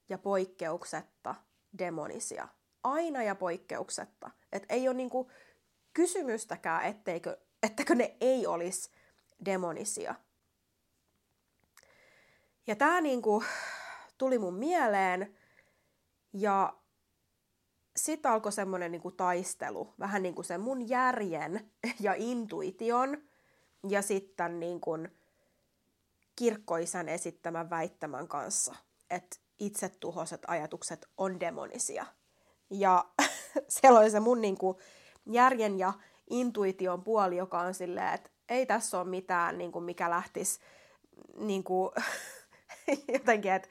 [0.08, 1.34] ja poikkeuksetta
[1.78, 2.48] demonisia.
[2.84, 4.30] Aina ja poikkeuksetta.
[4.52, 5.30] Että ei ole niinku
[5.92, 8.90] kysymystäkään, etteikö, ettäkö ne ei olisi
[9.44, 10.14] demonisia.
[12.66, 13.44] Ja tämä niinku
[14.18, 15.38] tuli mun mieleen
[16.32, 16.76] ja
[17.96, 23.22] sitten alkoi semmoinen niinku taistelu, vähän niin kuin sen mun järjen ja intuition
[23.88, 24.90] ja sitten niinku
[26.36, 28.74] kirkkoisän esittämän väittämän kanssa,
[29.10, 32.06] että itsetuhoiset ajatukset on demonisia.
[32.72, 33.04] Ja
[33.68, 34.80] siellä oli se mun niinku
[35.26, 35.92] järjen ja
[36.30, 40.60] intuition puoli, joka on silleen, että ei tässä ole mitään, niinku, mikä lähtisi
[41.36, 41.92] niinku,
[43.14, 43.68] jotenkin, että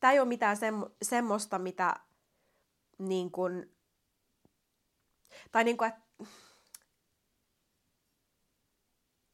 [0.00, 1.94] tämä ei ole mitään sem- semmoista, mitä
[2.98, 3.76] niin kuin,
[5.52, 6.02] tai niin kuin, että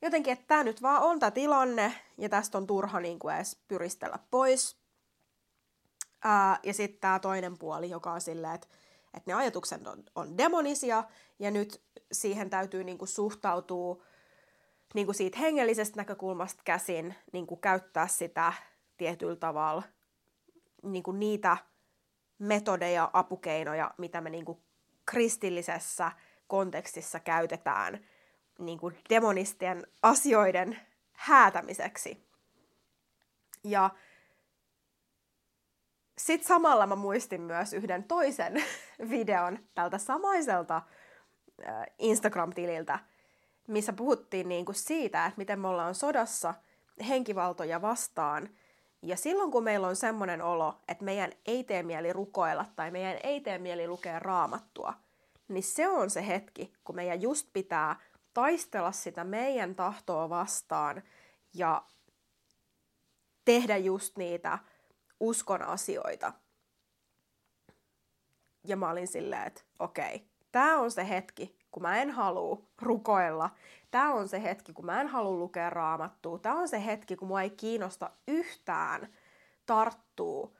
[0.02, 3.58] jotenkin, että tämä nyt vaan on tämä tilanne ja tästä on turha niin kuin edes
[3.68, 4.78] pyristellä pois.
[6.24, 8.68] Ää, ja sitten tämä toinen puoli, joka on silleen, että,
[9.14, 11.04] että ne ajatukset on, on demonisia
[11.38, 14.02] ja nyt siihen täytyy niin kuin suhtautua
[14.94, 18.52] niin kuin siitä hengellisestä näkökulmasta käsin, niin kuin käyttää sitä
[18.96, 19.82] tietyllä tavalla
[20.82, 21.56] niin kuin niitä
[22.38, 24.58] metodeja, apukeinoja, mitä me niin kuin
[25.06, 26.12] kristillisessä
[26.46, 28.04] kontekstissa käytetään
[28.58, 30.80] niin kuin demonistien asioiden
[31.12, 32.28] häätämiseksi.
[33.64, 33.90] Ja
[36.18, 38.64] sitten samalla mä muistin myös yhden toisen
[39.10, 40.82] videon tältä samaiselta
[41.98, 42.98] Instagram-tililtä,
[43.66, 46.54] missä puhuttiin niin kuin siitä, että miten me ollaan sodassa
[47.08, 48.48] henkivaltoja vastaan–
[49.02, 53.18] ja silloin kun meillä on semmoinen olo, että meidän ei tee mieli rukoilla tai meidän
[53.22, 54.94] ei tee mieli lukea raamattua,
[55.48, 57.96] niin se on se hetki, kun meidän just pitää
[58.34, 61.02] taistella sitä meidän tahtoa vastaan
[61.54, 61.82] ja
[63.44, 64.58] tehdä just niitä
[65.20, 66.32] uskon asioita.
[68.64, 72.62] Ja mä olin silleen, että okei, okay, tämä on se hetki, kun mä en halua
[72.82, 73.50] rukoilla.
[73.90, 76.38] Tämä on se hetki, kun mä en halua lukea raamattua.
[76.38, 79.08] Tämä on se hetki, kun mua ei kiinnosta yhtään
[79.66, 80.58] tarttuu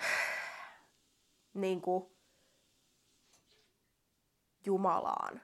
[1.54, 2.04] niin kuin
[4.66, 5.40] Jumalaan.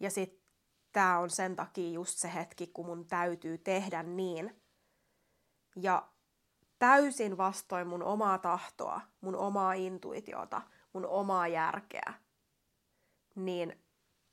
[0.00, 0.48] Ja sitten
[0.92, 4.57] tämä on sen takia just se hetki, kun mun täytyy tehdä niin.
[5.82, 6.08] Ja
[6.78, 10.62] täysin vastoin mun omaa tahtoa, mun omaa intuitiota–
[10.92, 12.14] mun omaa järkeä,
[13.34, 13.84] niin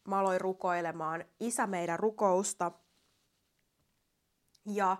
[0.07, 2.71] mä aloin rukoilemaan isä meidän rukousta.
[4.65, 4.97] Ja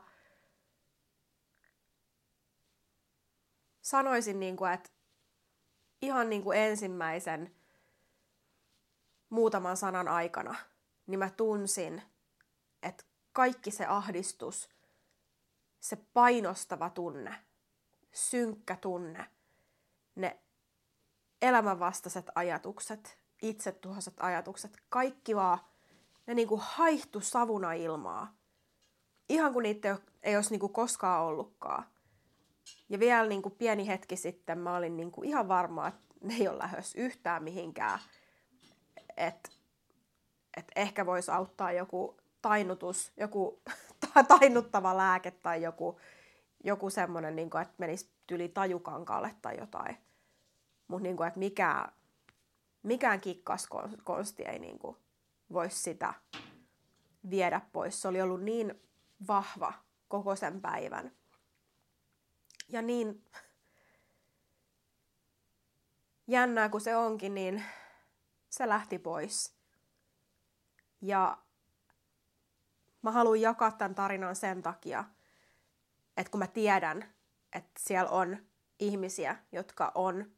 [3.81, 4.89] sanoisin, niin kuin, että
[6.01, 7.55] ihan niin kuin ensimmäisen
[9.29, 10.55] muutaman sanan aikana,
[11.07, 12.01] niin mä tunsin,
[12.83, 14.69] että kaikki se ahdistus,
[15.79, 17.35] se painostava tunne,
[18.11, 19.25] synkkä tunne,
[20.15, 20.39] ne
[21.41, 25.59] elämänvastaiset ajatukset, itsetuhoiset ajatukset, kaikki vaan,
[26.27, 28.35] ne niinku haihtu savuna ilmaa.
[29.29, 31.85] Ihan kuin niitä ei, ei olisi niinku koskaan ollutkaan.
[32.89, 36.57] Ja vielä niinku pieni hetki sitten mä olin niinku ihan varma, että ne ei ole
[36.57, 37.99] lähes yhtään mihinkään.
[39.17, 39.49] Että
[40.57, 43.61] et ehkä voisi auttaa joku tainutus, joku
[44.23, 45.99] tainnuttava lääke tai joku,
[46.63, 49.97] joku semmoinen, niin että menisi tyli tajukankaalle tai jotain.
[50.87, 51.91] Mutta niin että mikään,
[52.83, 54.97] mikään kikkaskonsti ei niin kuin,
[55.53, 56.13] voisi sitä
[57.29, 58.01] viedä pois.
[58.01, 58.81] Se oli ollut niin
[59.27, 59.73] vahva
[60.07, 61.11] koko sen päivän.
[62.69, 63.23] Ja niin
[66.27, 67.63] jännää kuin se onkin, niin
[68.49, 69.55] se lähti pois.
[71.01, 71.37] Ja
[73.05, 75.03] mä haluan jakaa tämän tarinan sen takia,
[76.17, 77.13] että kun mä tiedän,
[77.53, 78.37] että siellä on
[78.79, 80.31] ihmisiä, jotka on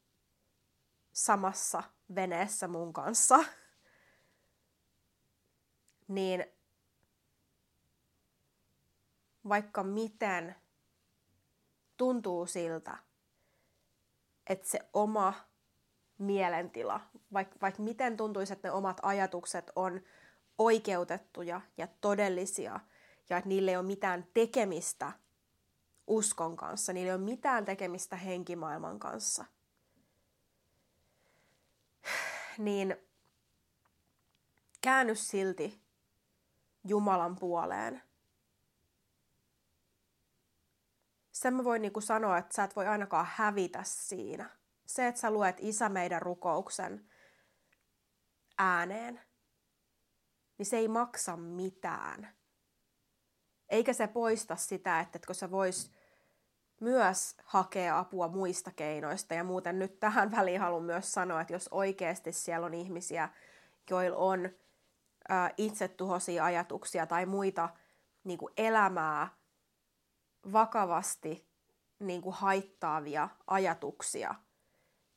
[1.12, 1.84] samassa
[2.16, 3.40] veneessä mun kanssa,
[6.08, 6.46] niin
[9.50, 10.56] vaikka miten
[11.98, 12.98] tuntuu siltä,
[14.48, 15.34] että se oma
[16.18, 17.02] mielentila,
[17.34, 20.02] vaikka, vaikka miten tuntuisi, että ne omat ajatukset on
[20.58, 22.80] oikeutettuja ja todellisia,
[23.30, 25.12] ja että niillä ei ole mitään tekemistä
[26.08, 29.46] uskon kanssa, niillä ei ole mitään tekemistä henkimaailman kanssa.
[32.58, 32.98] Niin
[34.82, 35.82] käänny silti
[36.88, 38.02] Jumalan puoleen.
[41.32, 44.50] Sen mä voin niinku sanoa, että sä et voi ainakaan hävitä siinä.
[44.86, 47.10] Se, että sä luet Isä meidän rukouksen
[48.58, 49.27] ääneen,
[50.58, 52.30] niin se ei maksa mitään.
[53.70, 55.92] Eikä se poista sitä, että kun sä vois
[56.82, 59.34] myös hakea apua muista keinoista.
[59.34, 63.30] Ja muuten nyt tähän väliin haluan myös sanoa, että jos oikeasti siellä on ihmisiä,
[63.90, 64.50] joilla on
[65.30, 67.70] ää, itsetuhoisia ajatuksia tai muita
[68.24, 69.28] niin kuin elämää
[70.52, 71.48] vakavasti
[72.00, 74.36] niin kuin haittaavia ajatuksia,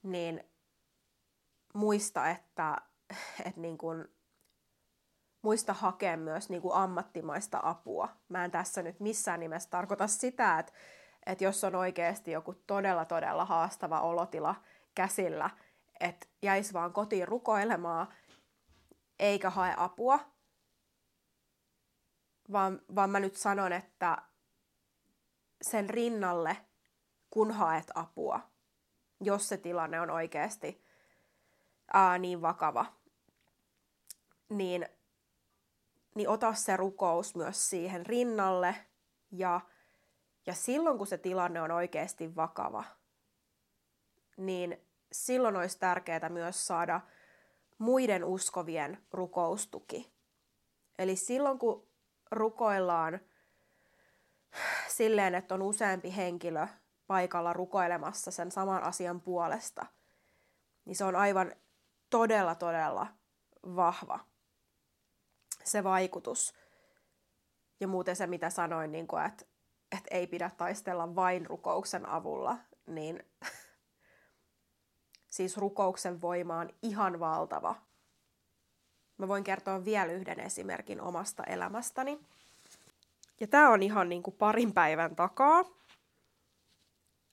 [0.02, 0.44] niin
[1.74, 2.76] muista, että,
[3.46, 4.08] että niin kuin
[5.42, 8.08] muista hakea myös niin kuin ammattimaista apua.
[8.28, 10.72] Mä en tässä nyt missään nimessä tarkoita sitä, että,
[11.26, 14.54] että jos on oikeasti joku todella todella haastava olotila
[14.94, 15.50] käsillä,
[16.00, 18.08] että jäisi vaan kotiin rukoilemaan
[19.18, 20.20] eikä hae apua,
[22.52, 24.18] vaan, vaan mä nyt sanon, että
[25.62, 26.56] sen rinnalle,
[27.30, 28.40] kun haet apua,
[29.20, 30.84] jos se tilanne on oikeasti
[31.92, 32.86] ää, niin vakava,
[34.48, 34.88] niin
[36.20, 38.74] niin ota se rukous myös siihen rinnalle
[39.30, 39.60] ja,
[40.46, 42.84] ja silloin kun se tilanne on oikeasti vakava,
[44.36, 47.00] niin silloin olisi tärkeää myös saada
[47.78, 50.12] muiden uskovien rukoustuki.
[50.98, 51.88] Eli silloin kun
[52.30, 53.20] rukoillaan
[54.96, 56.66] silleen, että on useampi henkilö
[57.06, 59.86] paikalla rukoilemassa sen saman asian puolesta,
[60.84, 61.52] niin se on aivan
[62.10, 63.06] todella, todella
[63.64, 64.29] vahva
[65.64, 66.54] se vaikutus.
[67.80, 69.44] Ja muuten se, mitä sanoin, niin kuin, että,
[69.96, 73.24] että ei pidä taistella vain rukouksen avulla, niin
[75.36, 77.74] siis rukouksen voima on ihan valtava.
[79.18, 82.20] Mä voin kertoa vielä yhden esimerkin omasta elämästäni.
[83.40, 85.58] Ja tämä on ihan niin kuin parin päivän takaa.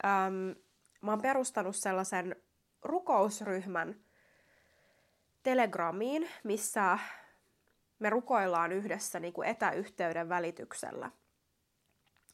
[0.05, 0.55] Öm,
[1.01, 2.35] mä oon perustanut sellaisen
[2.81, 3.95] rukousryhmän
[5.43, 6.99] Telegramiin, missä
[7.99, 11.11] me rukoillaan yhdessä niin kuin etäyhteyden välityksellä.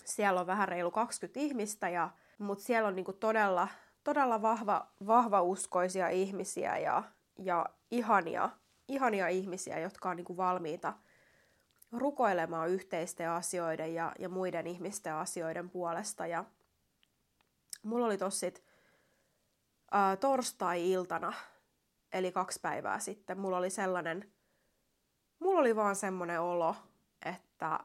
[0.05, 3.67] Siellä on vähän reilu 20 ihmistä, ja, mutta siellä on niin kuin todella,
[4.03, 7.03] todella vahva, vahva uskoisia ihmisiä ja,
[7.37, 8.49] ja ihania,
[8.87, 10.93] ihania ihmisiä, jotka on niin kuin valmiita
[11.91, 16.27] rukoilemaan yhteisten asioiden ja, ja muiden ihmisten asioiden puolesta.
[16.27, 16.45] Ja
[17.83, 18.63] mulla oli tossa sit,
[19.91, 21.33] ää, torstai-iltana,
[22.13, 24.33] eli kaksi päivää sitten, mulla oli sellainen
[25.43, 26.75] mulla oli vaan semmoinen olo,
[27.25, 27.79] että,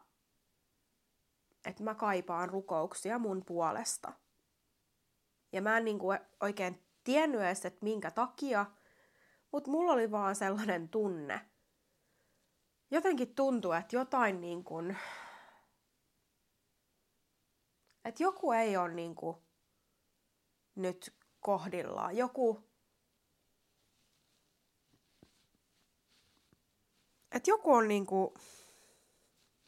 [1.64, 4.12] että mä kaipaan rukouksia mun puolesta.
[5.52, 8.66] Ja mä en niin kuin oikein tiennyt edes, että minkä takia,
[9.52, 11.40] mutta mulla oli vaan sellainen tunne.
[12.90, 14.96] Jotenkin tuntuu, että jotain niin kuin,
[18.04, 19.36] että joku ei ole niin kuin
[20.74, 22.16] nyt kohdillaan.
[22.16, 22.67] Joku,
[27.32, 28.34] että joku on niinku,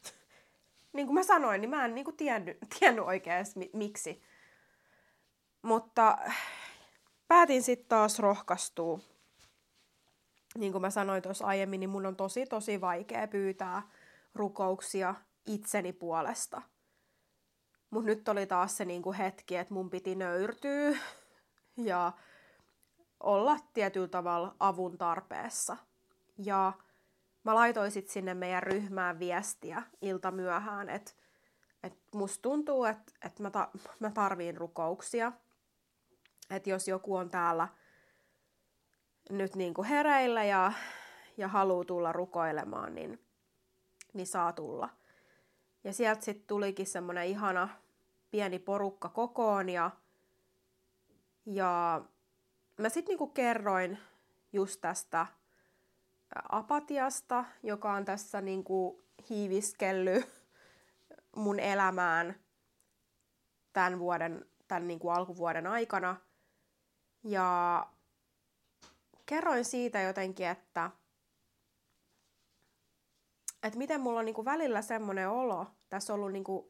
[0.93, 4.23] niin kuin mä sanoin, niin mä en niinku tiennyt, tiennyt oikein miksi.
[5.61, 6.17] Mutta
[7.27, 8.99] päätin sitten taas rohkaistua.
[10.55, 13.81] Niin kuin mä sanoin tuossa aiemmin, niin mun on tosi tosi vaikea pyytää
[14.35, 16.61] rukouksia itseni puolesta.
[17.89, 20.97] Mutta nyt oli taas se niinku hetki, että mun piti nöyrtyä
[21.77, 22.11] ja
[23.19, 25.77] olla tietyllä tavalla avun tarpeessa.
[26.37, 26.73] Ja
[27.43, 31.11] mä laitoin sit sinne meidän ryhmään viestiä ilta myöhään, että
[31.83, 35.31] et musta tuntuu, että et mä, ta- mä tarviin rukouksia.
[36.49, 37.67] Että jos joku on täällä
[39.29, 40.71] nyt niinku hereillä ja,
[41.37, 43.25] ja haluaa tulla rukoilemaan, niin,
[44.13, 44.89] niin saa tulla.
[45.83, 47.69] Ja sieltä sitten tulikin semmoinen ihana
[48.31, 49.91] pieni porukka kokoon ja,
[51.45, 52.01] ja
[52.77, 53.97] mä sitten niinku kerroin
[54.53, 55.27] just tästä
[56.49, 60.29] apatiasta, joka on tässä niinku hiiviskellyt
[61.35, 62.35] mun elämään
[63.73, 66.15] tämän vuoden, tämän niinku alkuvuoden aikana.
[67.23, 67.87] Ja
[69.25, 70.91] kerroin siitä jotenkin, että,
[73.63, 76.69] että miten mulla on niinku välillä semmoinen olo, tässä on ollut niinku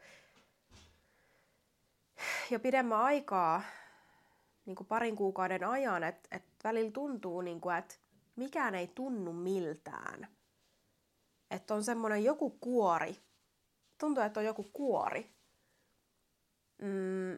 [2.50, 3.62] jo pidemmän aikaa,
[4.66, 7.96] niinku parin kuukauden ajan, että, että välillä tuntuu, niinku, että
[8.36, 10.28] mikään ei tunnu miltään.
[11.52, 13.18] Että on semmoinen joku kuori.
[13.98, 15.32] Tuntuu, että on joku kuori.
[16.82, 17.34] Mm,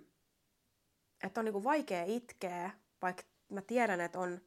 [1.24, 4.42] että on niinku vaikea itkeä, vaikka mä tiedän, että on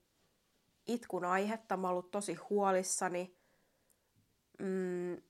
[0.86, 1.76] itkun aihetta.
[1.76, 3.36] Mä oon ollut tosi huolissani.
[4.58, 5.22] Mm,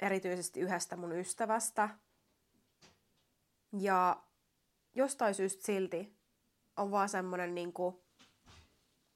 [0.00, 1.88] erityisesti yhdestä mun ystävästä.
[3.80, 4.22] Ja
[4.94, 6.16] jostain syystä silti
[6.76, 8.05] on vaan semmoinen niinku,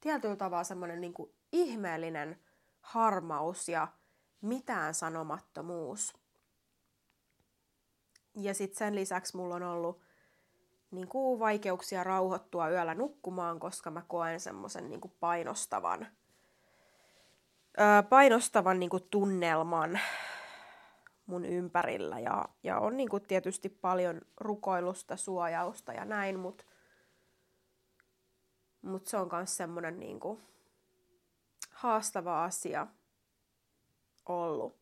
[0.00, 1.14] tietyllä tavalla semmoinen niin
[1.52, 2.40] ihmeellinen
[2.80, 3.88] harmaus ja
[4.40, 6.14] mitään sanomattomuus.
[8.34, 10.00] Ja sitten sen lisäksi mulla on ollut
[10.90, 16.06] niin kuin vaikeuksia rauhoittua yöllä nukkumaan, koska mä koen semmoisen niin painostavan,
[17.80, 20.00] öö, painostavan niin kuin tunnelman
[21.26, 22.18] mun ympärillä.
[22.18, 26.64] Ja, ja on niin kuin tietysti paljon rukoilusta, suojausta ja näin, mutta
[28.82, 30.40] mutta se on myös semmoinen niinku
[31.70, 32.86] haastava asia
[34.26, 34.76] ollut.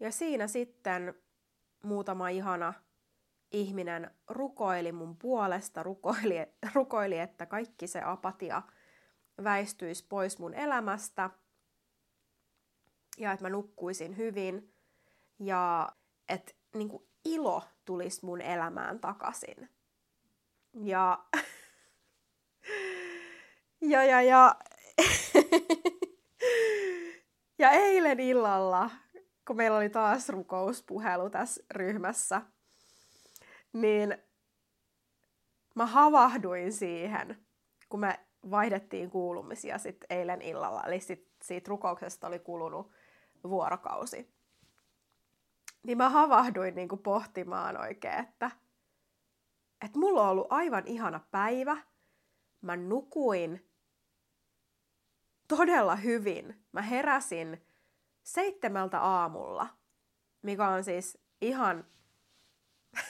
[0.00, 1.14] Ja siinä sitten
[1.82, 2.74] muutama ihana
[3.50, 6.36] ihminen rukoili mun puolesta, rukoili,
[6.74, 8.62] rukoili, että kaikki se apatia
[9.44, 11.30] väistyisi pois mun elämästä
[13.18, 14.74] ja että mä nukkuisin hyvin
[15.38, 15.92] ja
[16.28, 16.90] että niin
[17.24, 19.68] ilo tulisi mun elämään takaisin.
[20.84, 21.24] Ja
[23.82, 24.54] ja, ja, ja.
[27.58, 28.90] ja eilen illalla,
[29.46, 32.42] kun meillä oli taas rukouspuhelu tässä ryhmässä,
[33.72, 34.18] niin
[35.74, 37.46] mä havahduin siihen,
[37.88, 40.84] kun me vaihdettiin kuulumisia sitten eilen illalla.
[40.84, 42.90] Eli sit siitä rukouksesta oli kulunut
[43.44, 44.34] vuorokausi.
[45.82, 48.50] Niin mä havahduin niinku pohtimaan oikein, että,
[49.84, 51.76] että mulla on ollut aivan ihana päivä.
[52.60, 53.71] Mä nukuin
[55.48, 56.64] todella hyvin.
[56.72, 57.66] Mä heräsin
[58.22, 59.68] seitsemältä aamulla,
[60.42, 61.84] mikä on siis ihan...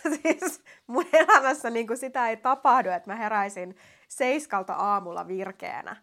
[0.23, 3.77] siis mun elämässä niin kuin sitä ei tapahdu, että mä heräisin
[4.09, 5.97] seiskalta aamulla virkeänä.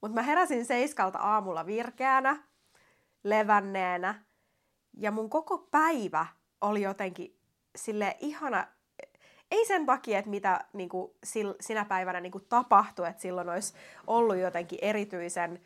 [0.00, 2.42] Mutta mä heräsin seiskalta aamulla virkeänä,
[3.24, 4.24] levänneenä,
[4.96, 6.26] ja mun koko päivä
[6.60, 7.38] oli jotenkin
[7.76, 8.66] sille ihana
[9.52, 13.48] ei sen takia, että mitä niin kuin, sil, sinä päivänä niin kuin, tapahtui, että silloin
[13.48, 13.74] olisi
[14.06, 15.60] ollut jotenkin erityisen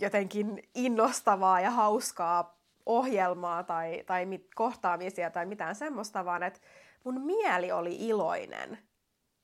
[0.00, 6.60] jotenkin innostavaa ja hauskaa ohjelmaa tai, tai mit, kohtaamisia tai mitään semmoista, vaan että
[7.04, 8.78] mun mieli oli iloinen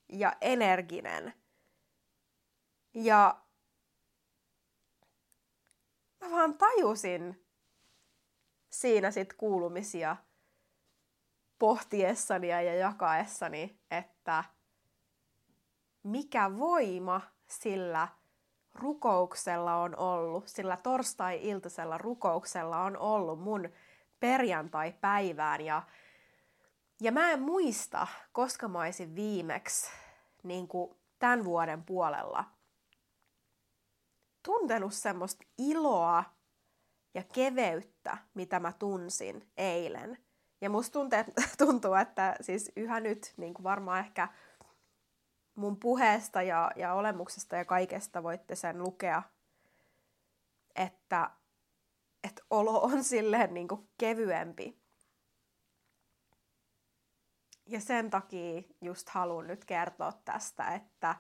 [0.08, 1.34] ja energinen.
[2.94, 3.40] Ja
[6.20, 7.46] mä vaan tajusin
[8.70, 10.16] siinä sit kuulumisia–
[11.60, 14.44] pohtiessani ja jakaessani, että
[16.02, 18.08] mikä voima sillä
[18.74, 23.68] rukouksella on ollut, sillä torstai-iltaisella rukouksella on ollut mun
[24.20, 25.61] perjantai-päivään.
[25.61, 25.82] Ja,
[27.00, 29.90] ja mä en muista, koska mä olisin viimeksi
[30.42, 32.44] niin kuin tämän vuoden puolella
[34.42, 36.24] tuntenut semmoista iloa
[37.14, 40.18] ja keveyttä, mitä mä tunsin eilen–
[40.61, 41.18] ja musta tuntuu,
[41.66, 44.28] tuntuu, että siis yhä nyt niin kuin varmaan ehkä
[45.54, 49.22] mun puheesta ja, ja olemuksesta ja kaikesta voitte sen lukea,
[50.76, 51.30] että,
[52.24, 54.80] että olo on silleen niin kuin kevyempi.
[57.66, 61.16] Ja sen takia just haluan nyt kertoa tästä, että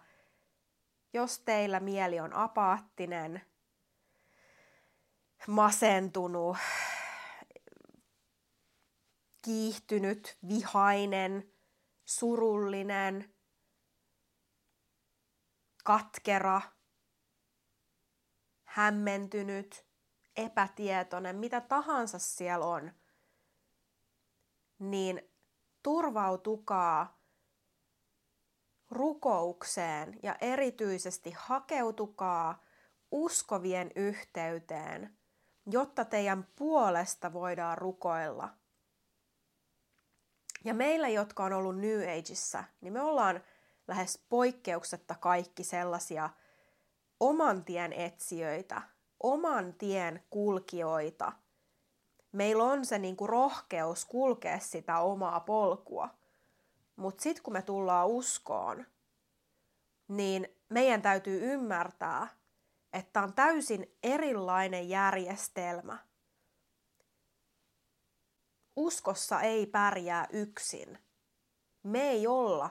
[1.12, 3.42] jos teillä mieli on apaattinen,
[5.46, 6.56] masentunut,
[9.42, 11.52] kiihtynyt, vihainen,
[12.04, 13.34] surullinen,
[15.84, 16.60] katkera,
[18.64, 19.86] hämmentynyt,
[20.36, 22.92] epätietoinen, mitä tahansa siellä on,
[24.78, 25.22] niin
[25.82, 27.20] turvautukaa
[28.90, 32.62] rukoukseen ja erityisesti hakeutukaa
[33.10, 35.18] uskovien yhteyteen,
[35.66, 38.59] jotta teidän puolesta voidaan rukoilla.
[40.64, 43.40] Ja meillä, jotka on ollut New Ageissa, niin me ollaan
[43.88, 46.30] lähes poikkeuksetta kaikki sellaisia
[47.20, 48.82] oman tien etsijöitä,
[49.22, 51.32] oman tien kulkijoita.
[52.32, 56.08] Meillä on se niinku rohkeus kulkea sitä omaa polkua.
[56.96, 58.86] Mutta sitten kun me tullaan uskoon,
[60.08, 62.28] niin meidän täytyy ymmärtää,
[62.92, 65.98] että on täysin erilainen järjestelmä.
[68.80, 70.98] Uskossa ei pärjää yksin.
[71.82, 72.70] Me ei olla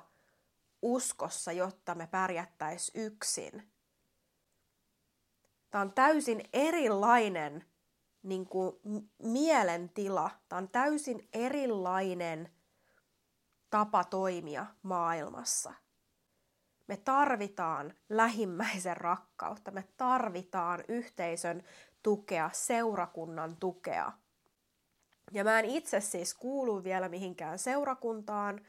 [0.82, 3.72] uskossa, jotta me pärjättäis yksin.
[5.72, 7.66] Tämä on täysin erilainen
[8.24, 8.76] niin kuin,
[9.24, 10.32] mielentila.
[10.50, 12.52] Tämä on täysin erilainen
[13.70, 15.74] tapa toimia maailmassa.
[16.88, 21.64] Me tarvitaan lähimmäisen rakkautta, me tarvitaan yhteisön
[22.04, 24.12] tukea, seurakunnan tukea.
[25.32, 28.62] Ja mä en itse siis kuulu vielä mihinkään seurakuntaan.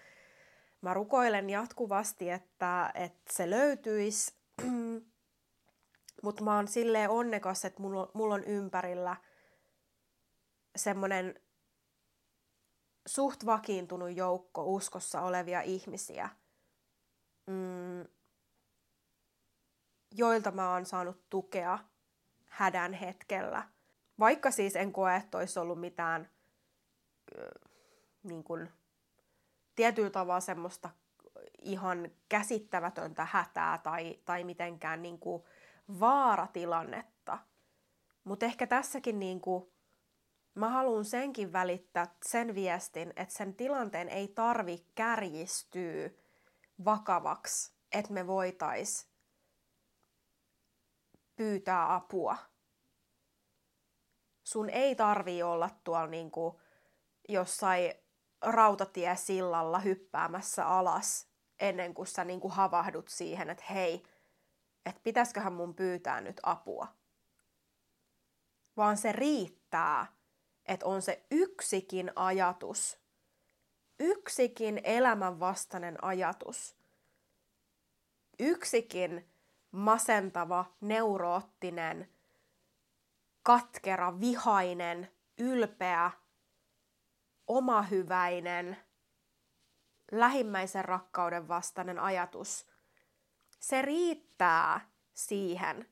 [0.80, 4.34] Mä rukoilen jatkuvasti, että, että se löytyisi.
[6.22, 9.16] Mutta mä oon silleen onnekas, että mulla mulla on ympärillä
[10.76, 11.40] semmoinen
[13.06, 16.28] suht vakiintunut joukko uskossa olevia ihmisiä,
[17.46, 18.04] mm,
[20.14, 21.78] joilta mä oon saanut tukea
[22.48, 23.68] hädän hetkellä.
[24.18, 26.30] Vaikka siis en koe, että olisi ollut mitään
[28.22, 28.70] niin kuin,
[29.76, 30.90] tietyllä tavalla semmoista
[31.62, 35.42] ihan käsittämätöntä hätää tai, tai mitenkään niin kuin,
[36.00, 37.38] vaaratilannetta.
[38.24, 39.72] Mutta ehkä tässäkin niin kuin,
[40.54, 46.10] mä haluan senkin välittää sen viestin, että sen tilanteen ei tarvi kärjistyä
[46.84, 49.10] vakavaksi, että me voitais
[51.36, 52.36] pyytää apua.
[54.44, 56.60] Sun ei tarvi olla tuolla niinku
[57.32, 57.94] jossain
[58.42, 61.28] rautatiesillalla hyppäämässä alas
[61.58, 64.02] ennen kuin sä niinku havahdut siihen, että hei,
[64.86, 66.88] että pitäisiköhän mun pyytää nyt apua.
[68.76, 70.06] Vaan se riittää,
[70.66, 73.00] että on se yksikin ajatus,
[73.98, 76.76] yksikin elämänvastainen ajatus,
[78.38, 79.30] yksikin
[79.70, 82.08] masentava, neuroottinen,
[83.42, 86.10] katkera, vihainen, ylpeä,
[87.50, 88.76] omahyväinen,
[90.12, 92.66] lähimmäisen rakkauden vastainen ajatus.
[93.60, 94.80] Se riittää
[95.14, 95.88] siihen,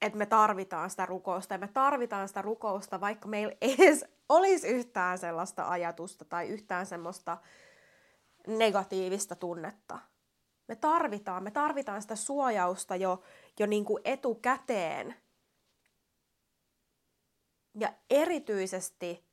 [0.00, 4.68] että me tarvitaan sitä rukousta ja me tarvitaan sitä rukousta, vaikka meillä ei edes olisi
[4.68, 7.38] yhtään sellaista ajatusta tai yhtään semmoista
[8.46, 9.98] negatiivista tunnetta.
[10.68, 13.22] Me tarvitaan, me tarvitaan sitä suojausta jo,
[13.58, 15.16] jo niin kuin etukäteen.
[17.78, 19.25] Ja erityisesti,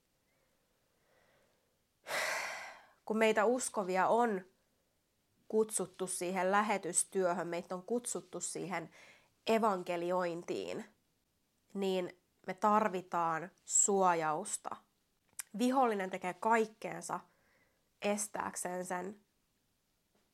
[3.05, 4.41] kun meitä uskovia on
[5.47, 8.89] kutsuttu siihen lähetystyöhön, meitä on kutsuttu siihen
[9.47, 10.85] evankeliointiin,
[11.73, 14.75] niin me tarvitaan suojausta.
[15.57, 17.19] Vihollinen tekee kaikkeensa
[18.01, 19.19] estääkseen sen,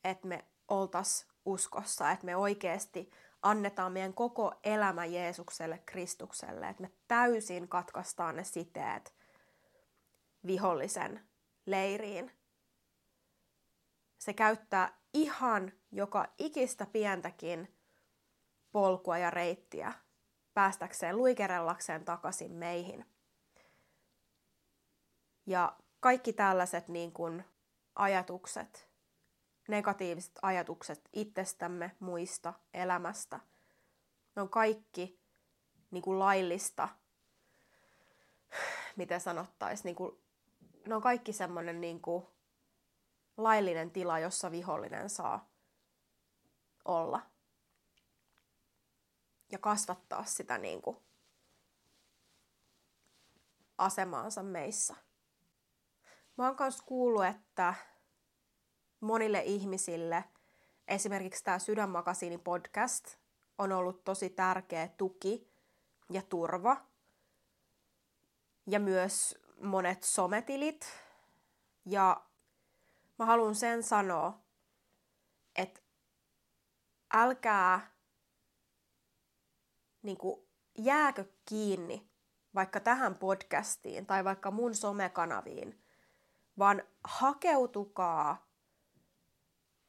[0.04, 3.10] että me oltas uskossa, että me oikeasti
[3.42, 9.14] annetaan meidän koko elämä Jeesukselle, Kristukselle, että me täysin katkaistaan ne siteet
[10.46, 11.20] vihollisen
[11.66, 12.39] leiriin.
[14.20, 17.74] Se käyttää ihan joka ikistä pientäkin
[18.72, 19.92] polkua ja reittiä
[20.54, 23.06] päästäkseen luikerellakseen takaisin meihin.
[25.46, 27.44] Ja kaikki tällaiset niin kuin,
[27.94, 28.88] ajatukset,
[29.68, 33.40] negatiiviset ajatukset itsestämme, muista, elämästä,
[34.36, 35.20] ne on kaikki
[35.90, 36.88] niin kuin laillista,
[38.96, 40.22] miten sanottaisiin, niin kuin,
[40.86, 42.26] ne on kaikki semmoinen niin kuin,
[43.42, 45.50] laillinen tila, jossa vihollinen saa
[46.84, 47.20] olla
[49.52, 50.96] ja kasvattaa sitä niin kuin
[53.78, 54.96] asemaansa meissä.
[56.36, 57.74] Mä oon myös kuullut, että
[59.00, 60.24] monille ihmisille
[60.88, 63.16] esimerkiksi tämä Sydänmakasiini podcast
[63.58, 65.50] on ollut tosi tärkeä tuki
[66.10, 66.76] ja turva.
[68.66, 70.86] Ja myös monet sometilit.
[71.86, 72.29] Ja
[73.20, 74.40] mä haluan sen sanoa,
[75.56, 75.80] että
[77.14, 77.94] älkää
[80.02, 80.48] niin kuin,
[80.78, 82.10] jääkö kiinni
[82.54, 85.84] vaikka tähän podcastiin tai vaikka mun somekanaviin,
[86.58, 88.50] vaan hakeutukaa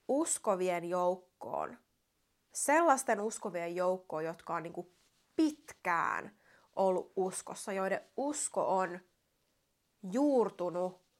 [0.07, 1.77] uskovien joukkoon.
[2.53, 4.97] Sellaisten uskovien joukkoon, jotka on niin kuin
[5.35, 6.39] pitkään
[6.75, 8.99] ollut uskossa, joiden usko on
[10.11, 11.10] juurtunut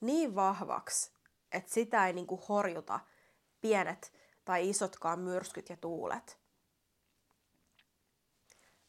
[0.00, 1.12] niin vahvaksi,
[1.52, 3.00] että sitä ei niin kuin horjuta
[3.60, 4.12] pienet
[4.44, 6.40] tai isotkaan myrskyt ja tuulet.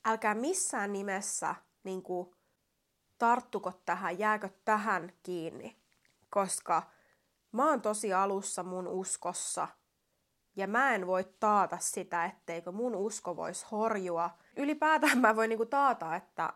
[0.05, 2.35] Älkää missään nimessä niin kuin,
[3.17, 5.77] tarttuko tähän, jääkö tähän kiinni,
[6.29, 6.83] koska
[7.51, 9.67] mä oon tosi alussa mun uskossa
[10.55, 14.29] ja mä en voi taata sitä, etteikö mun usko voisi horjua.
[14.55, 16.53] Ylipäätään mä voin niinku taata, että,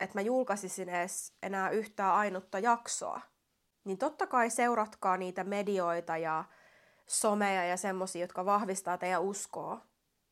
[0.00, 3.20] että mä julkaisisin edes enää yhtään ainutta jaksoa.
[3.86, 6.44] Niin totta kai seuratkaa niitä medioita ja
[7.06, 9.80] someja ja semmosia, jotka vahvistaa teidän uskoa.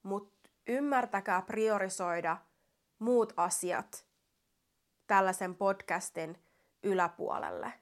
[0.03, 2.37] Mutta ymmärtäkää priorisoida
[2.99, 4.07] muut asiat
[5.07, 6.39] tällaisen podcastin
[6.83, 7.73] yläpuolelle.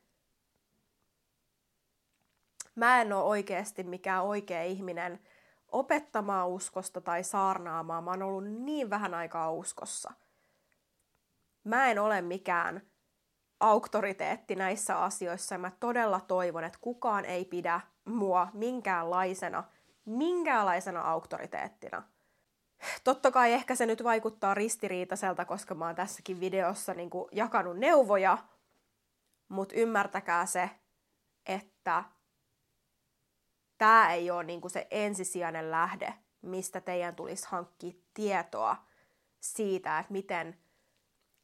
[2.74, 5.20] Mä en ole oikeasti mikään oikea ihminen
[5.68, 8.04] opettamaan uskosta tai saarnaamaan.
[8.04, 10.12] Mä oon ollut niin vähän aikaa uskossa.
[11.64, 12.91] Mä en ole mikään
[13.62, 19.64] auktoriteetti näissä asioissa mä todella toivon, että kukaan ei pidä mua minkäänlaisena,
[20.04, 22.02] minkäänlaisena auktoriteettina.
[23.04, 27.78] Totta kai ehkä se nyt vaikuttaa ristiriitaiselta, koska mä oon tässäkin videossa niin kuin jakanut
[27.78, 28.38] neuvoja,
[29.48, 30.70] mutta ymmärtäkää se,
[31.46, 32.04] että
[33.78, 38.76] tämä ei ole niin kuin se ensisijainen lähde, mistä teidän tulisi hankkia tietoa
[39.40, 40.58] siitä, että miten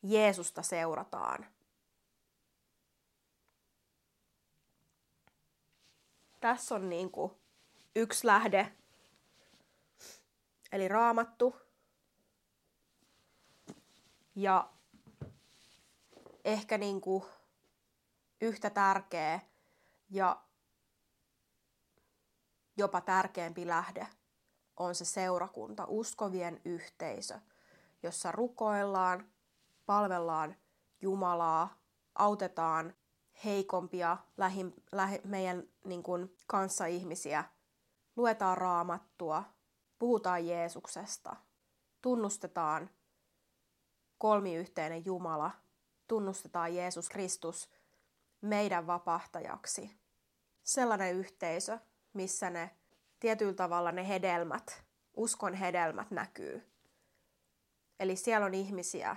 [0.03, 1.47] Jeesusta seurataan.
[6.41, 7.32] Tässä on niin kuin
[7.97, 8.76] yksi lähde,
[10.72, 11.57] eli raamattu.
[14.34, 14.70] Ja
[16.45, 17.24] ehkä niin kuin
[18.41, 19.41] yhtä tärkeä
[20.11, 20.43] ja
[22.76, 24.07] jopa tärkeämpi lähde
[24.76, 27.41] on se seurakunta, uskovien yhteisö,
[28.03, 29.28] jossa rukoillaan,
[29.86, 30.57] palvellaan
[31.03, 31.78] Jumalaa,
[32.14, 32.95] autetaan
[33.45, 37.45] heikompia lähi, lähi, meidän niin kuin, kanssaihmisiä,
[38.16, 39.45] luetaan raamattua,
[39.99, 41.36] puhutaan Jeesuksesta,
[42.03, 42.91] tunnustetaan
[44.18, 45.51] kolmiyhteinen Jumala,
[46.09, 47.70] tunnustetaan Jeesus Kristus
[48.41, 49.91] meidän vapahtajaksi.
[50.62, 51.78] Sellainen yhteisö,
[52.12, 52.70] missä ne
[53.20, 54.84] tietyllä tavalla ne hedelmät,
[55.16, 56.72] uskon hedelmät näkyy.
[58.01, 59.16] Eli siellä on ihmisiä,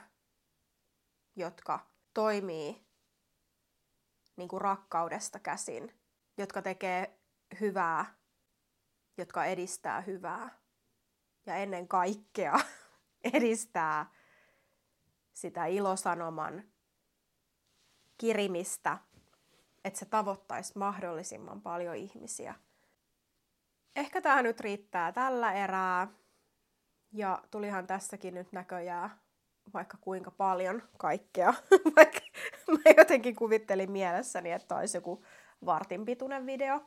[1.35, 1.79] jotka
[2.13, 2.90] toimii
[4.35, 5.99] niin kuin rakkaudesta käsin,
[6.37, 7.19] jotka tekee
[7.61, 8.15] hyvää,
[9.17, 10.59] jotka edistää hyvää
[11.45, 12.59] ja ennen kaikkea
[13.33, 14.11] edistää
[15.33, 16.63] sitä ilosanoman
[18.17, 18.97] kirimistä,
[19.85, 22.55] että se tavoittaisi mahdollisimman paljon ihmisiä–
[23.95, 26.07] ehkä tämä nyt riittää tällä erää.
[27.11, 29.21] Ja tulihan tässäkin nyt näköjään
[29.73, 31.53] vaikka kuinka paljon kaikkea.
[31.95, 32.19] vaikka
[32.71, 35.23] mä jotenkin kuvittelin mielessäni, että olisi joku
[35.65, 36.81] vartin pituinen video.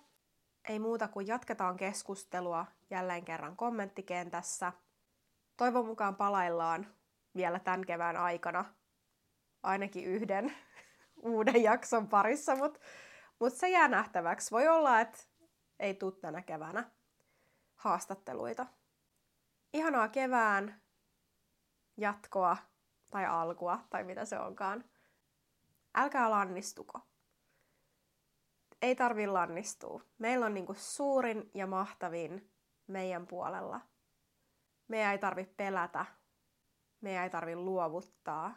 [0.68, 4.72] Ei muuta kuin jatketaan keskustelua jälleen kerran kommenttikentässä.
[5.56, 6.86] Toivon mukaan palaillaan
[7.36, 8.64] vielä tämän kevään aikana
[9.62, 10.52] ainakin yhden
[11.22, 12.80] uuden jakson parissa, mutta
[13.40, 14.50] mut se jää nähtäväksi.
[14.50, 15.18] Voi olla, että
[15.78, 16.90] ei tule tänä keväänä
[17.74, 18.66] haastatteluita.
[19.72, 20.83] Ihanaa kevään
[21.96, 22.56] jatkoa
[23.10, 24.84] tai alkua tai mitä se onkaan.
[25.94, 27.00] Älkää lannistuko.
[28.82, 30.02] Ei tarvi lannistua.
[30.18, 32.50] Meillä on niinku suurin ja mahtavin
[32.86, 33.80] meidän puolella.
[34.88, 36.06] Me ei tarvi pelätä.
[37.00, 38.54] Me ei tarvi luovuttaa,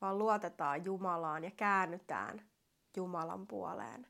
[0.00, 2.50] vaan luotetaan Jumalaan ja käännytään
[2.96, 4.06] Jumalan puoleen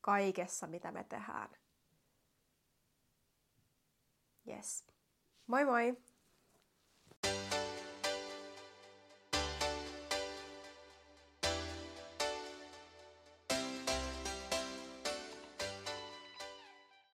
[0.00, 1.50] kaikessa, mitä me tehdään.
[4.48, 4.86] Yes.
[5.46, 6.09] Moi moi!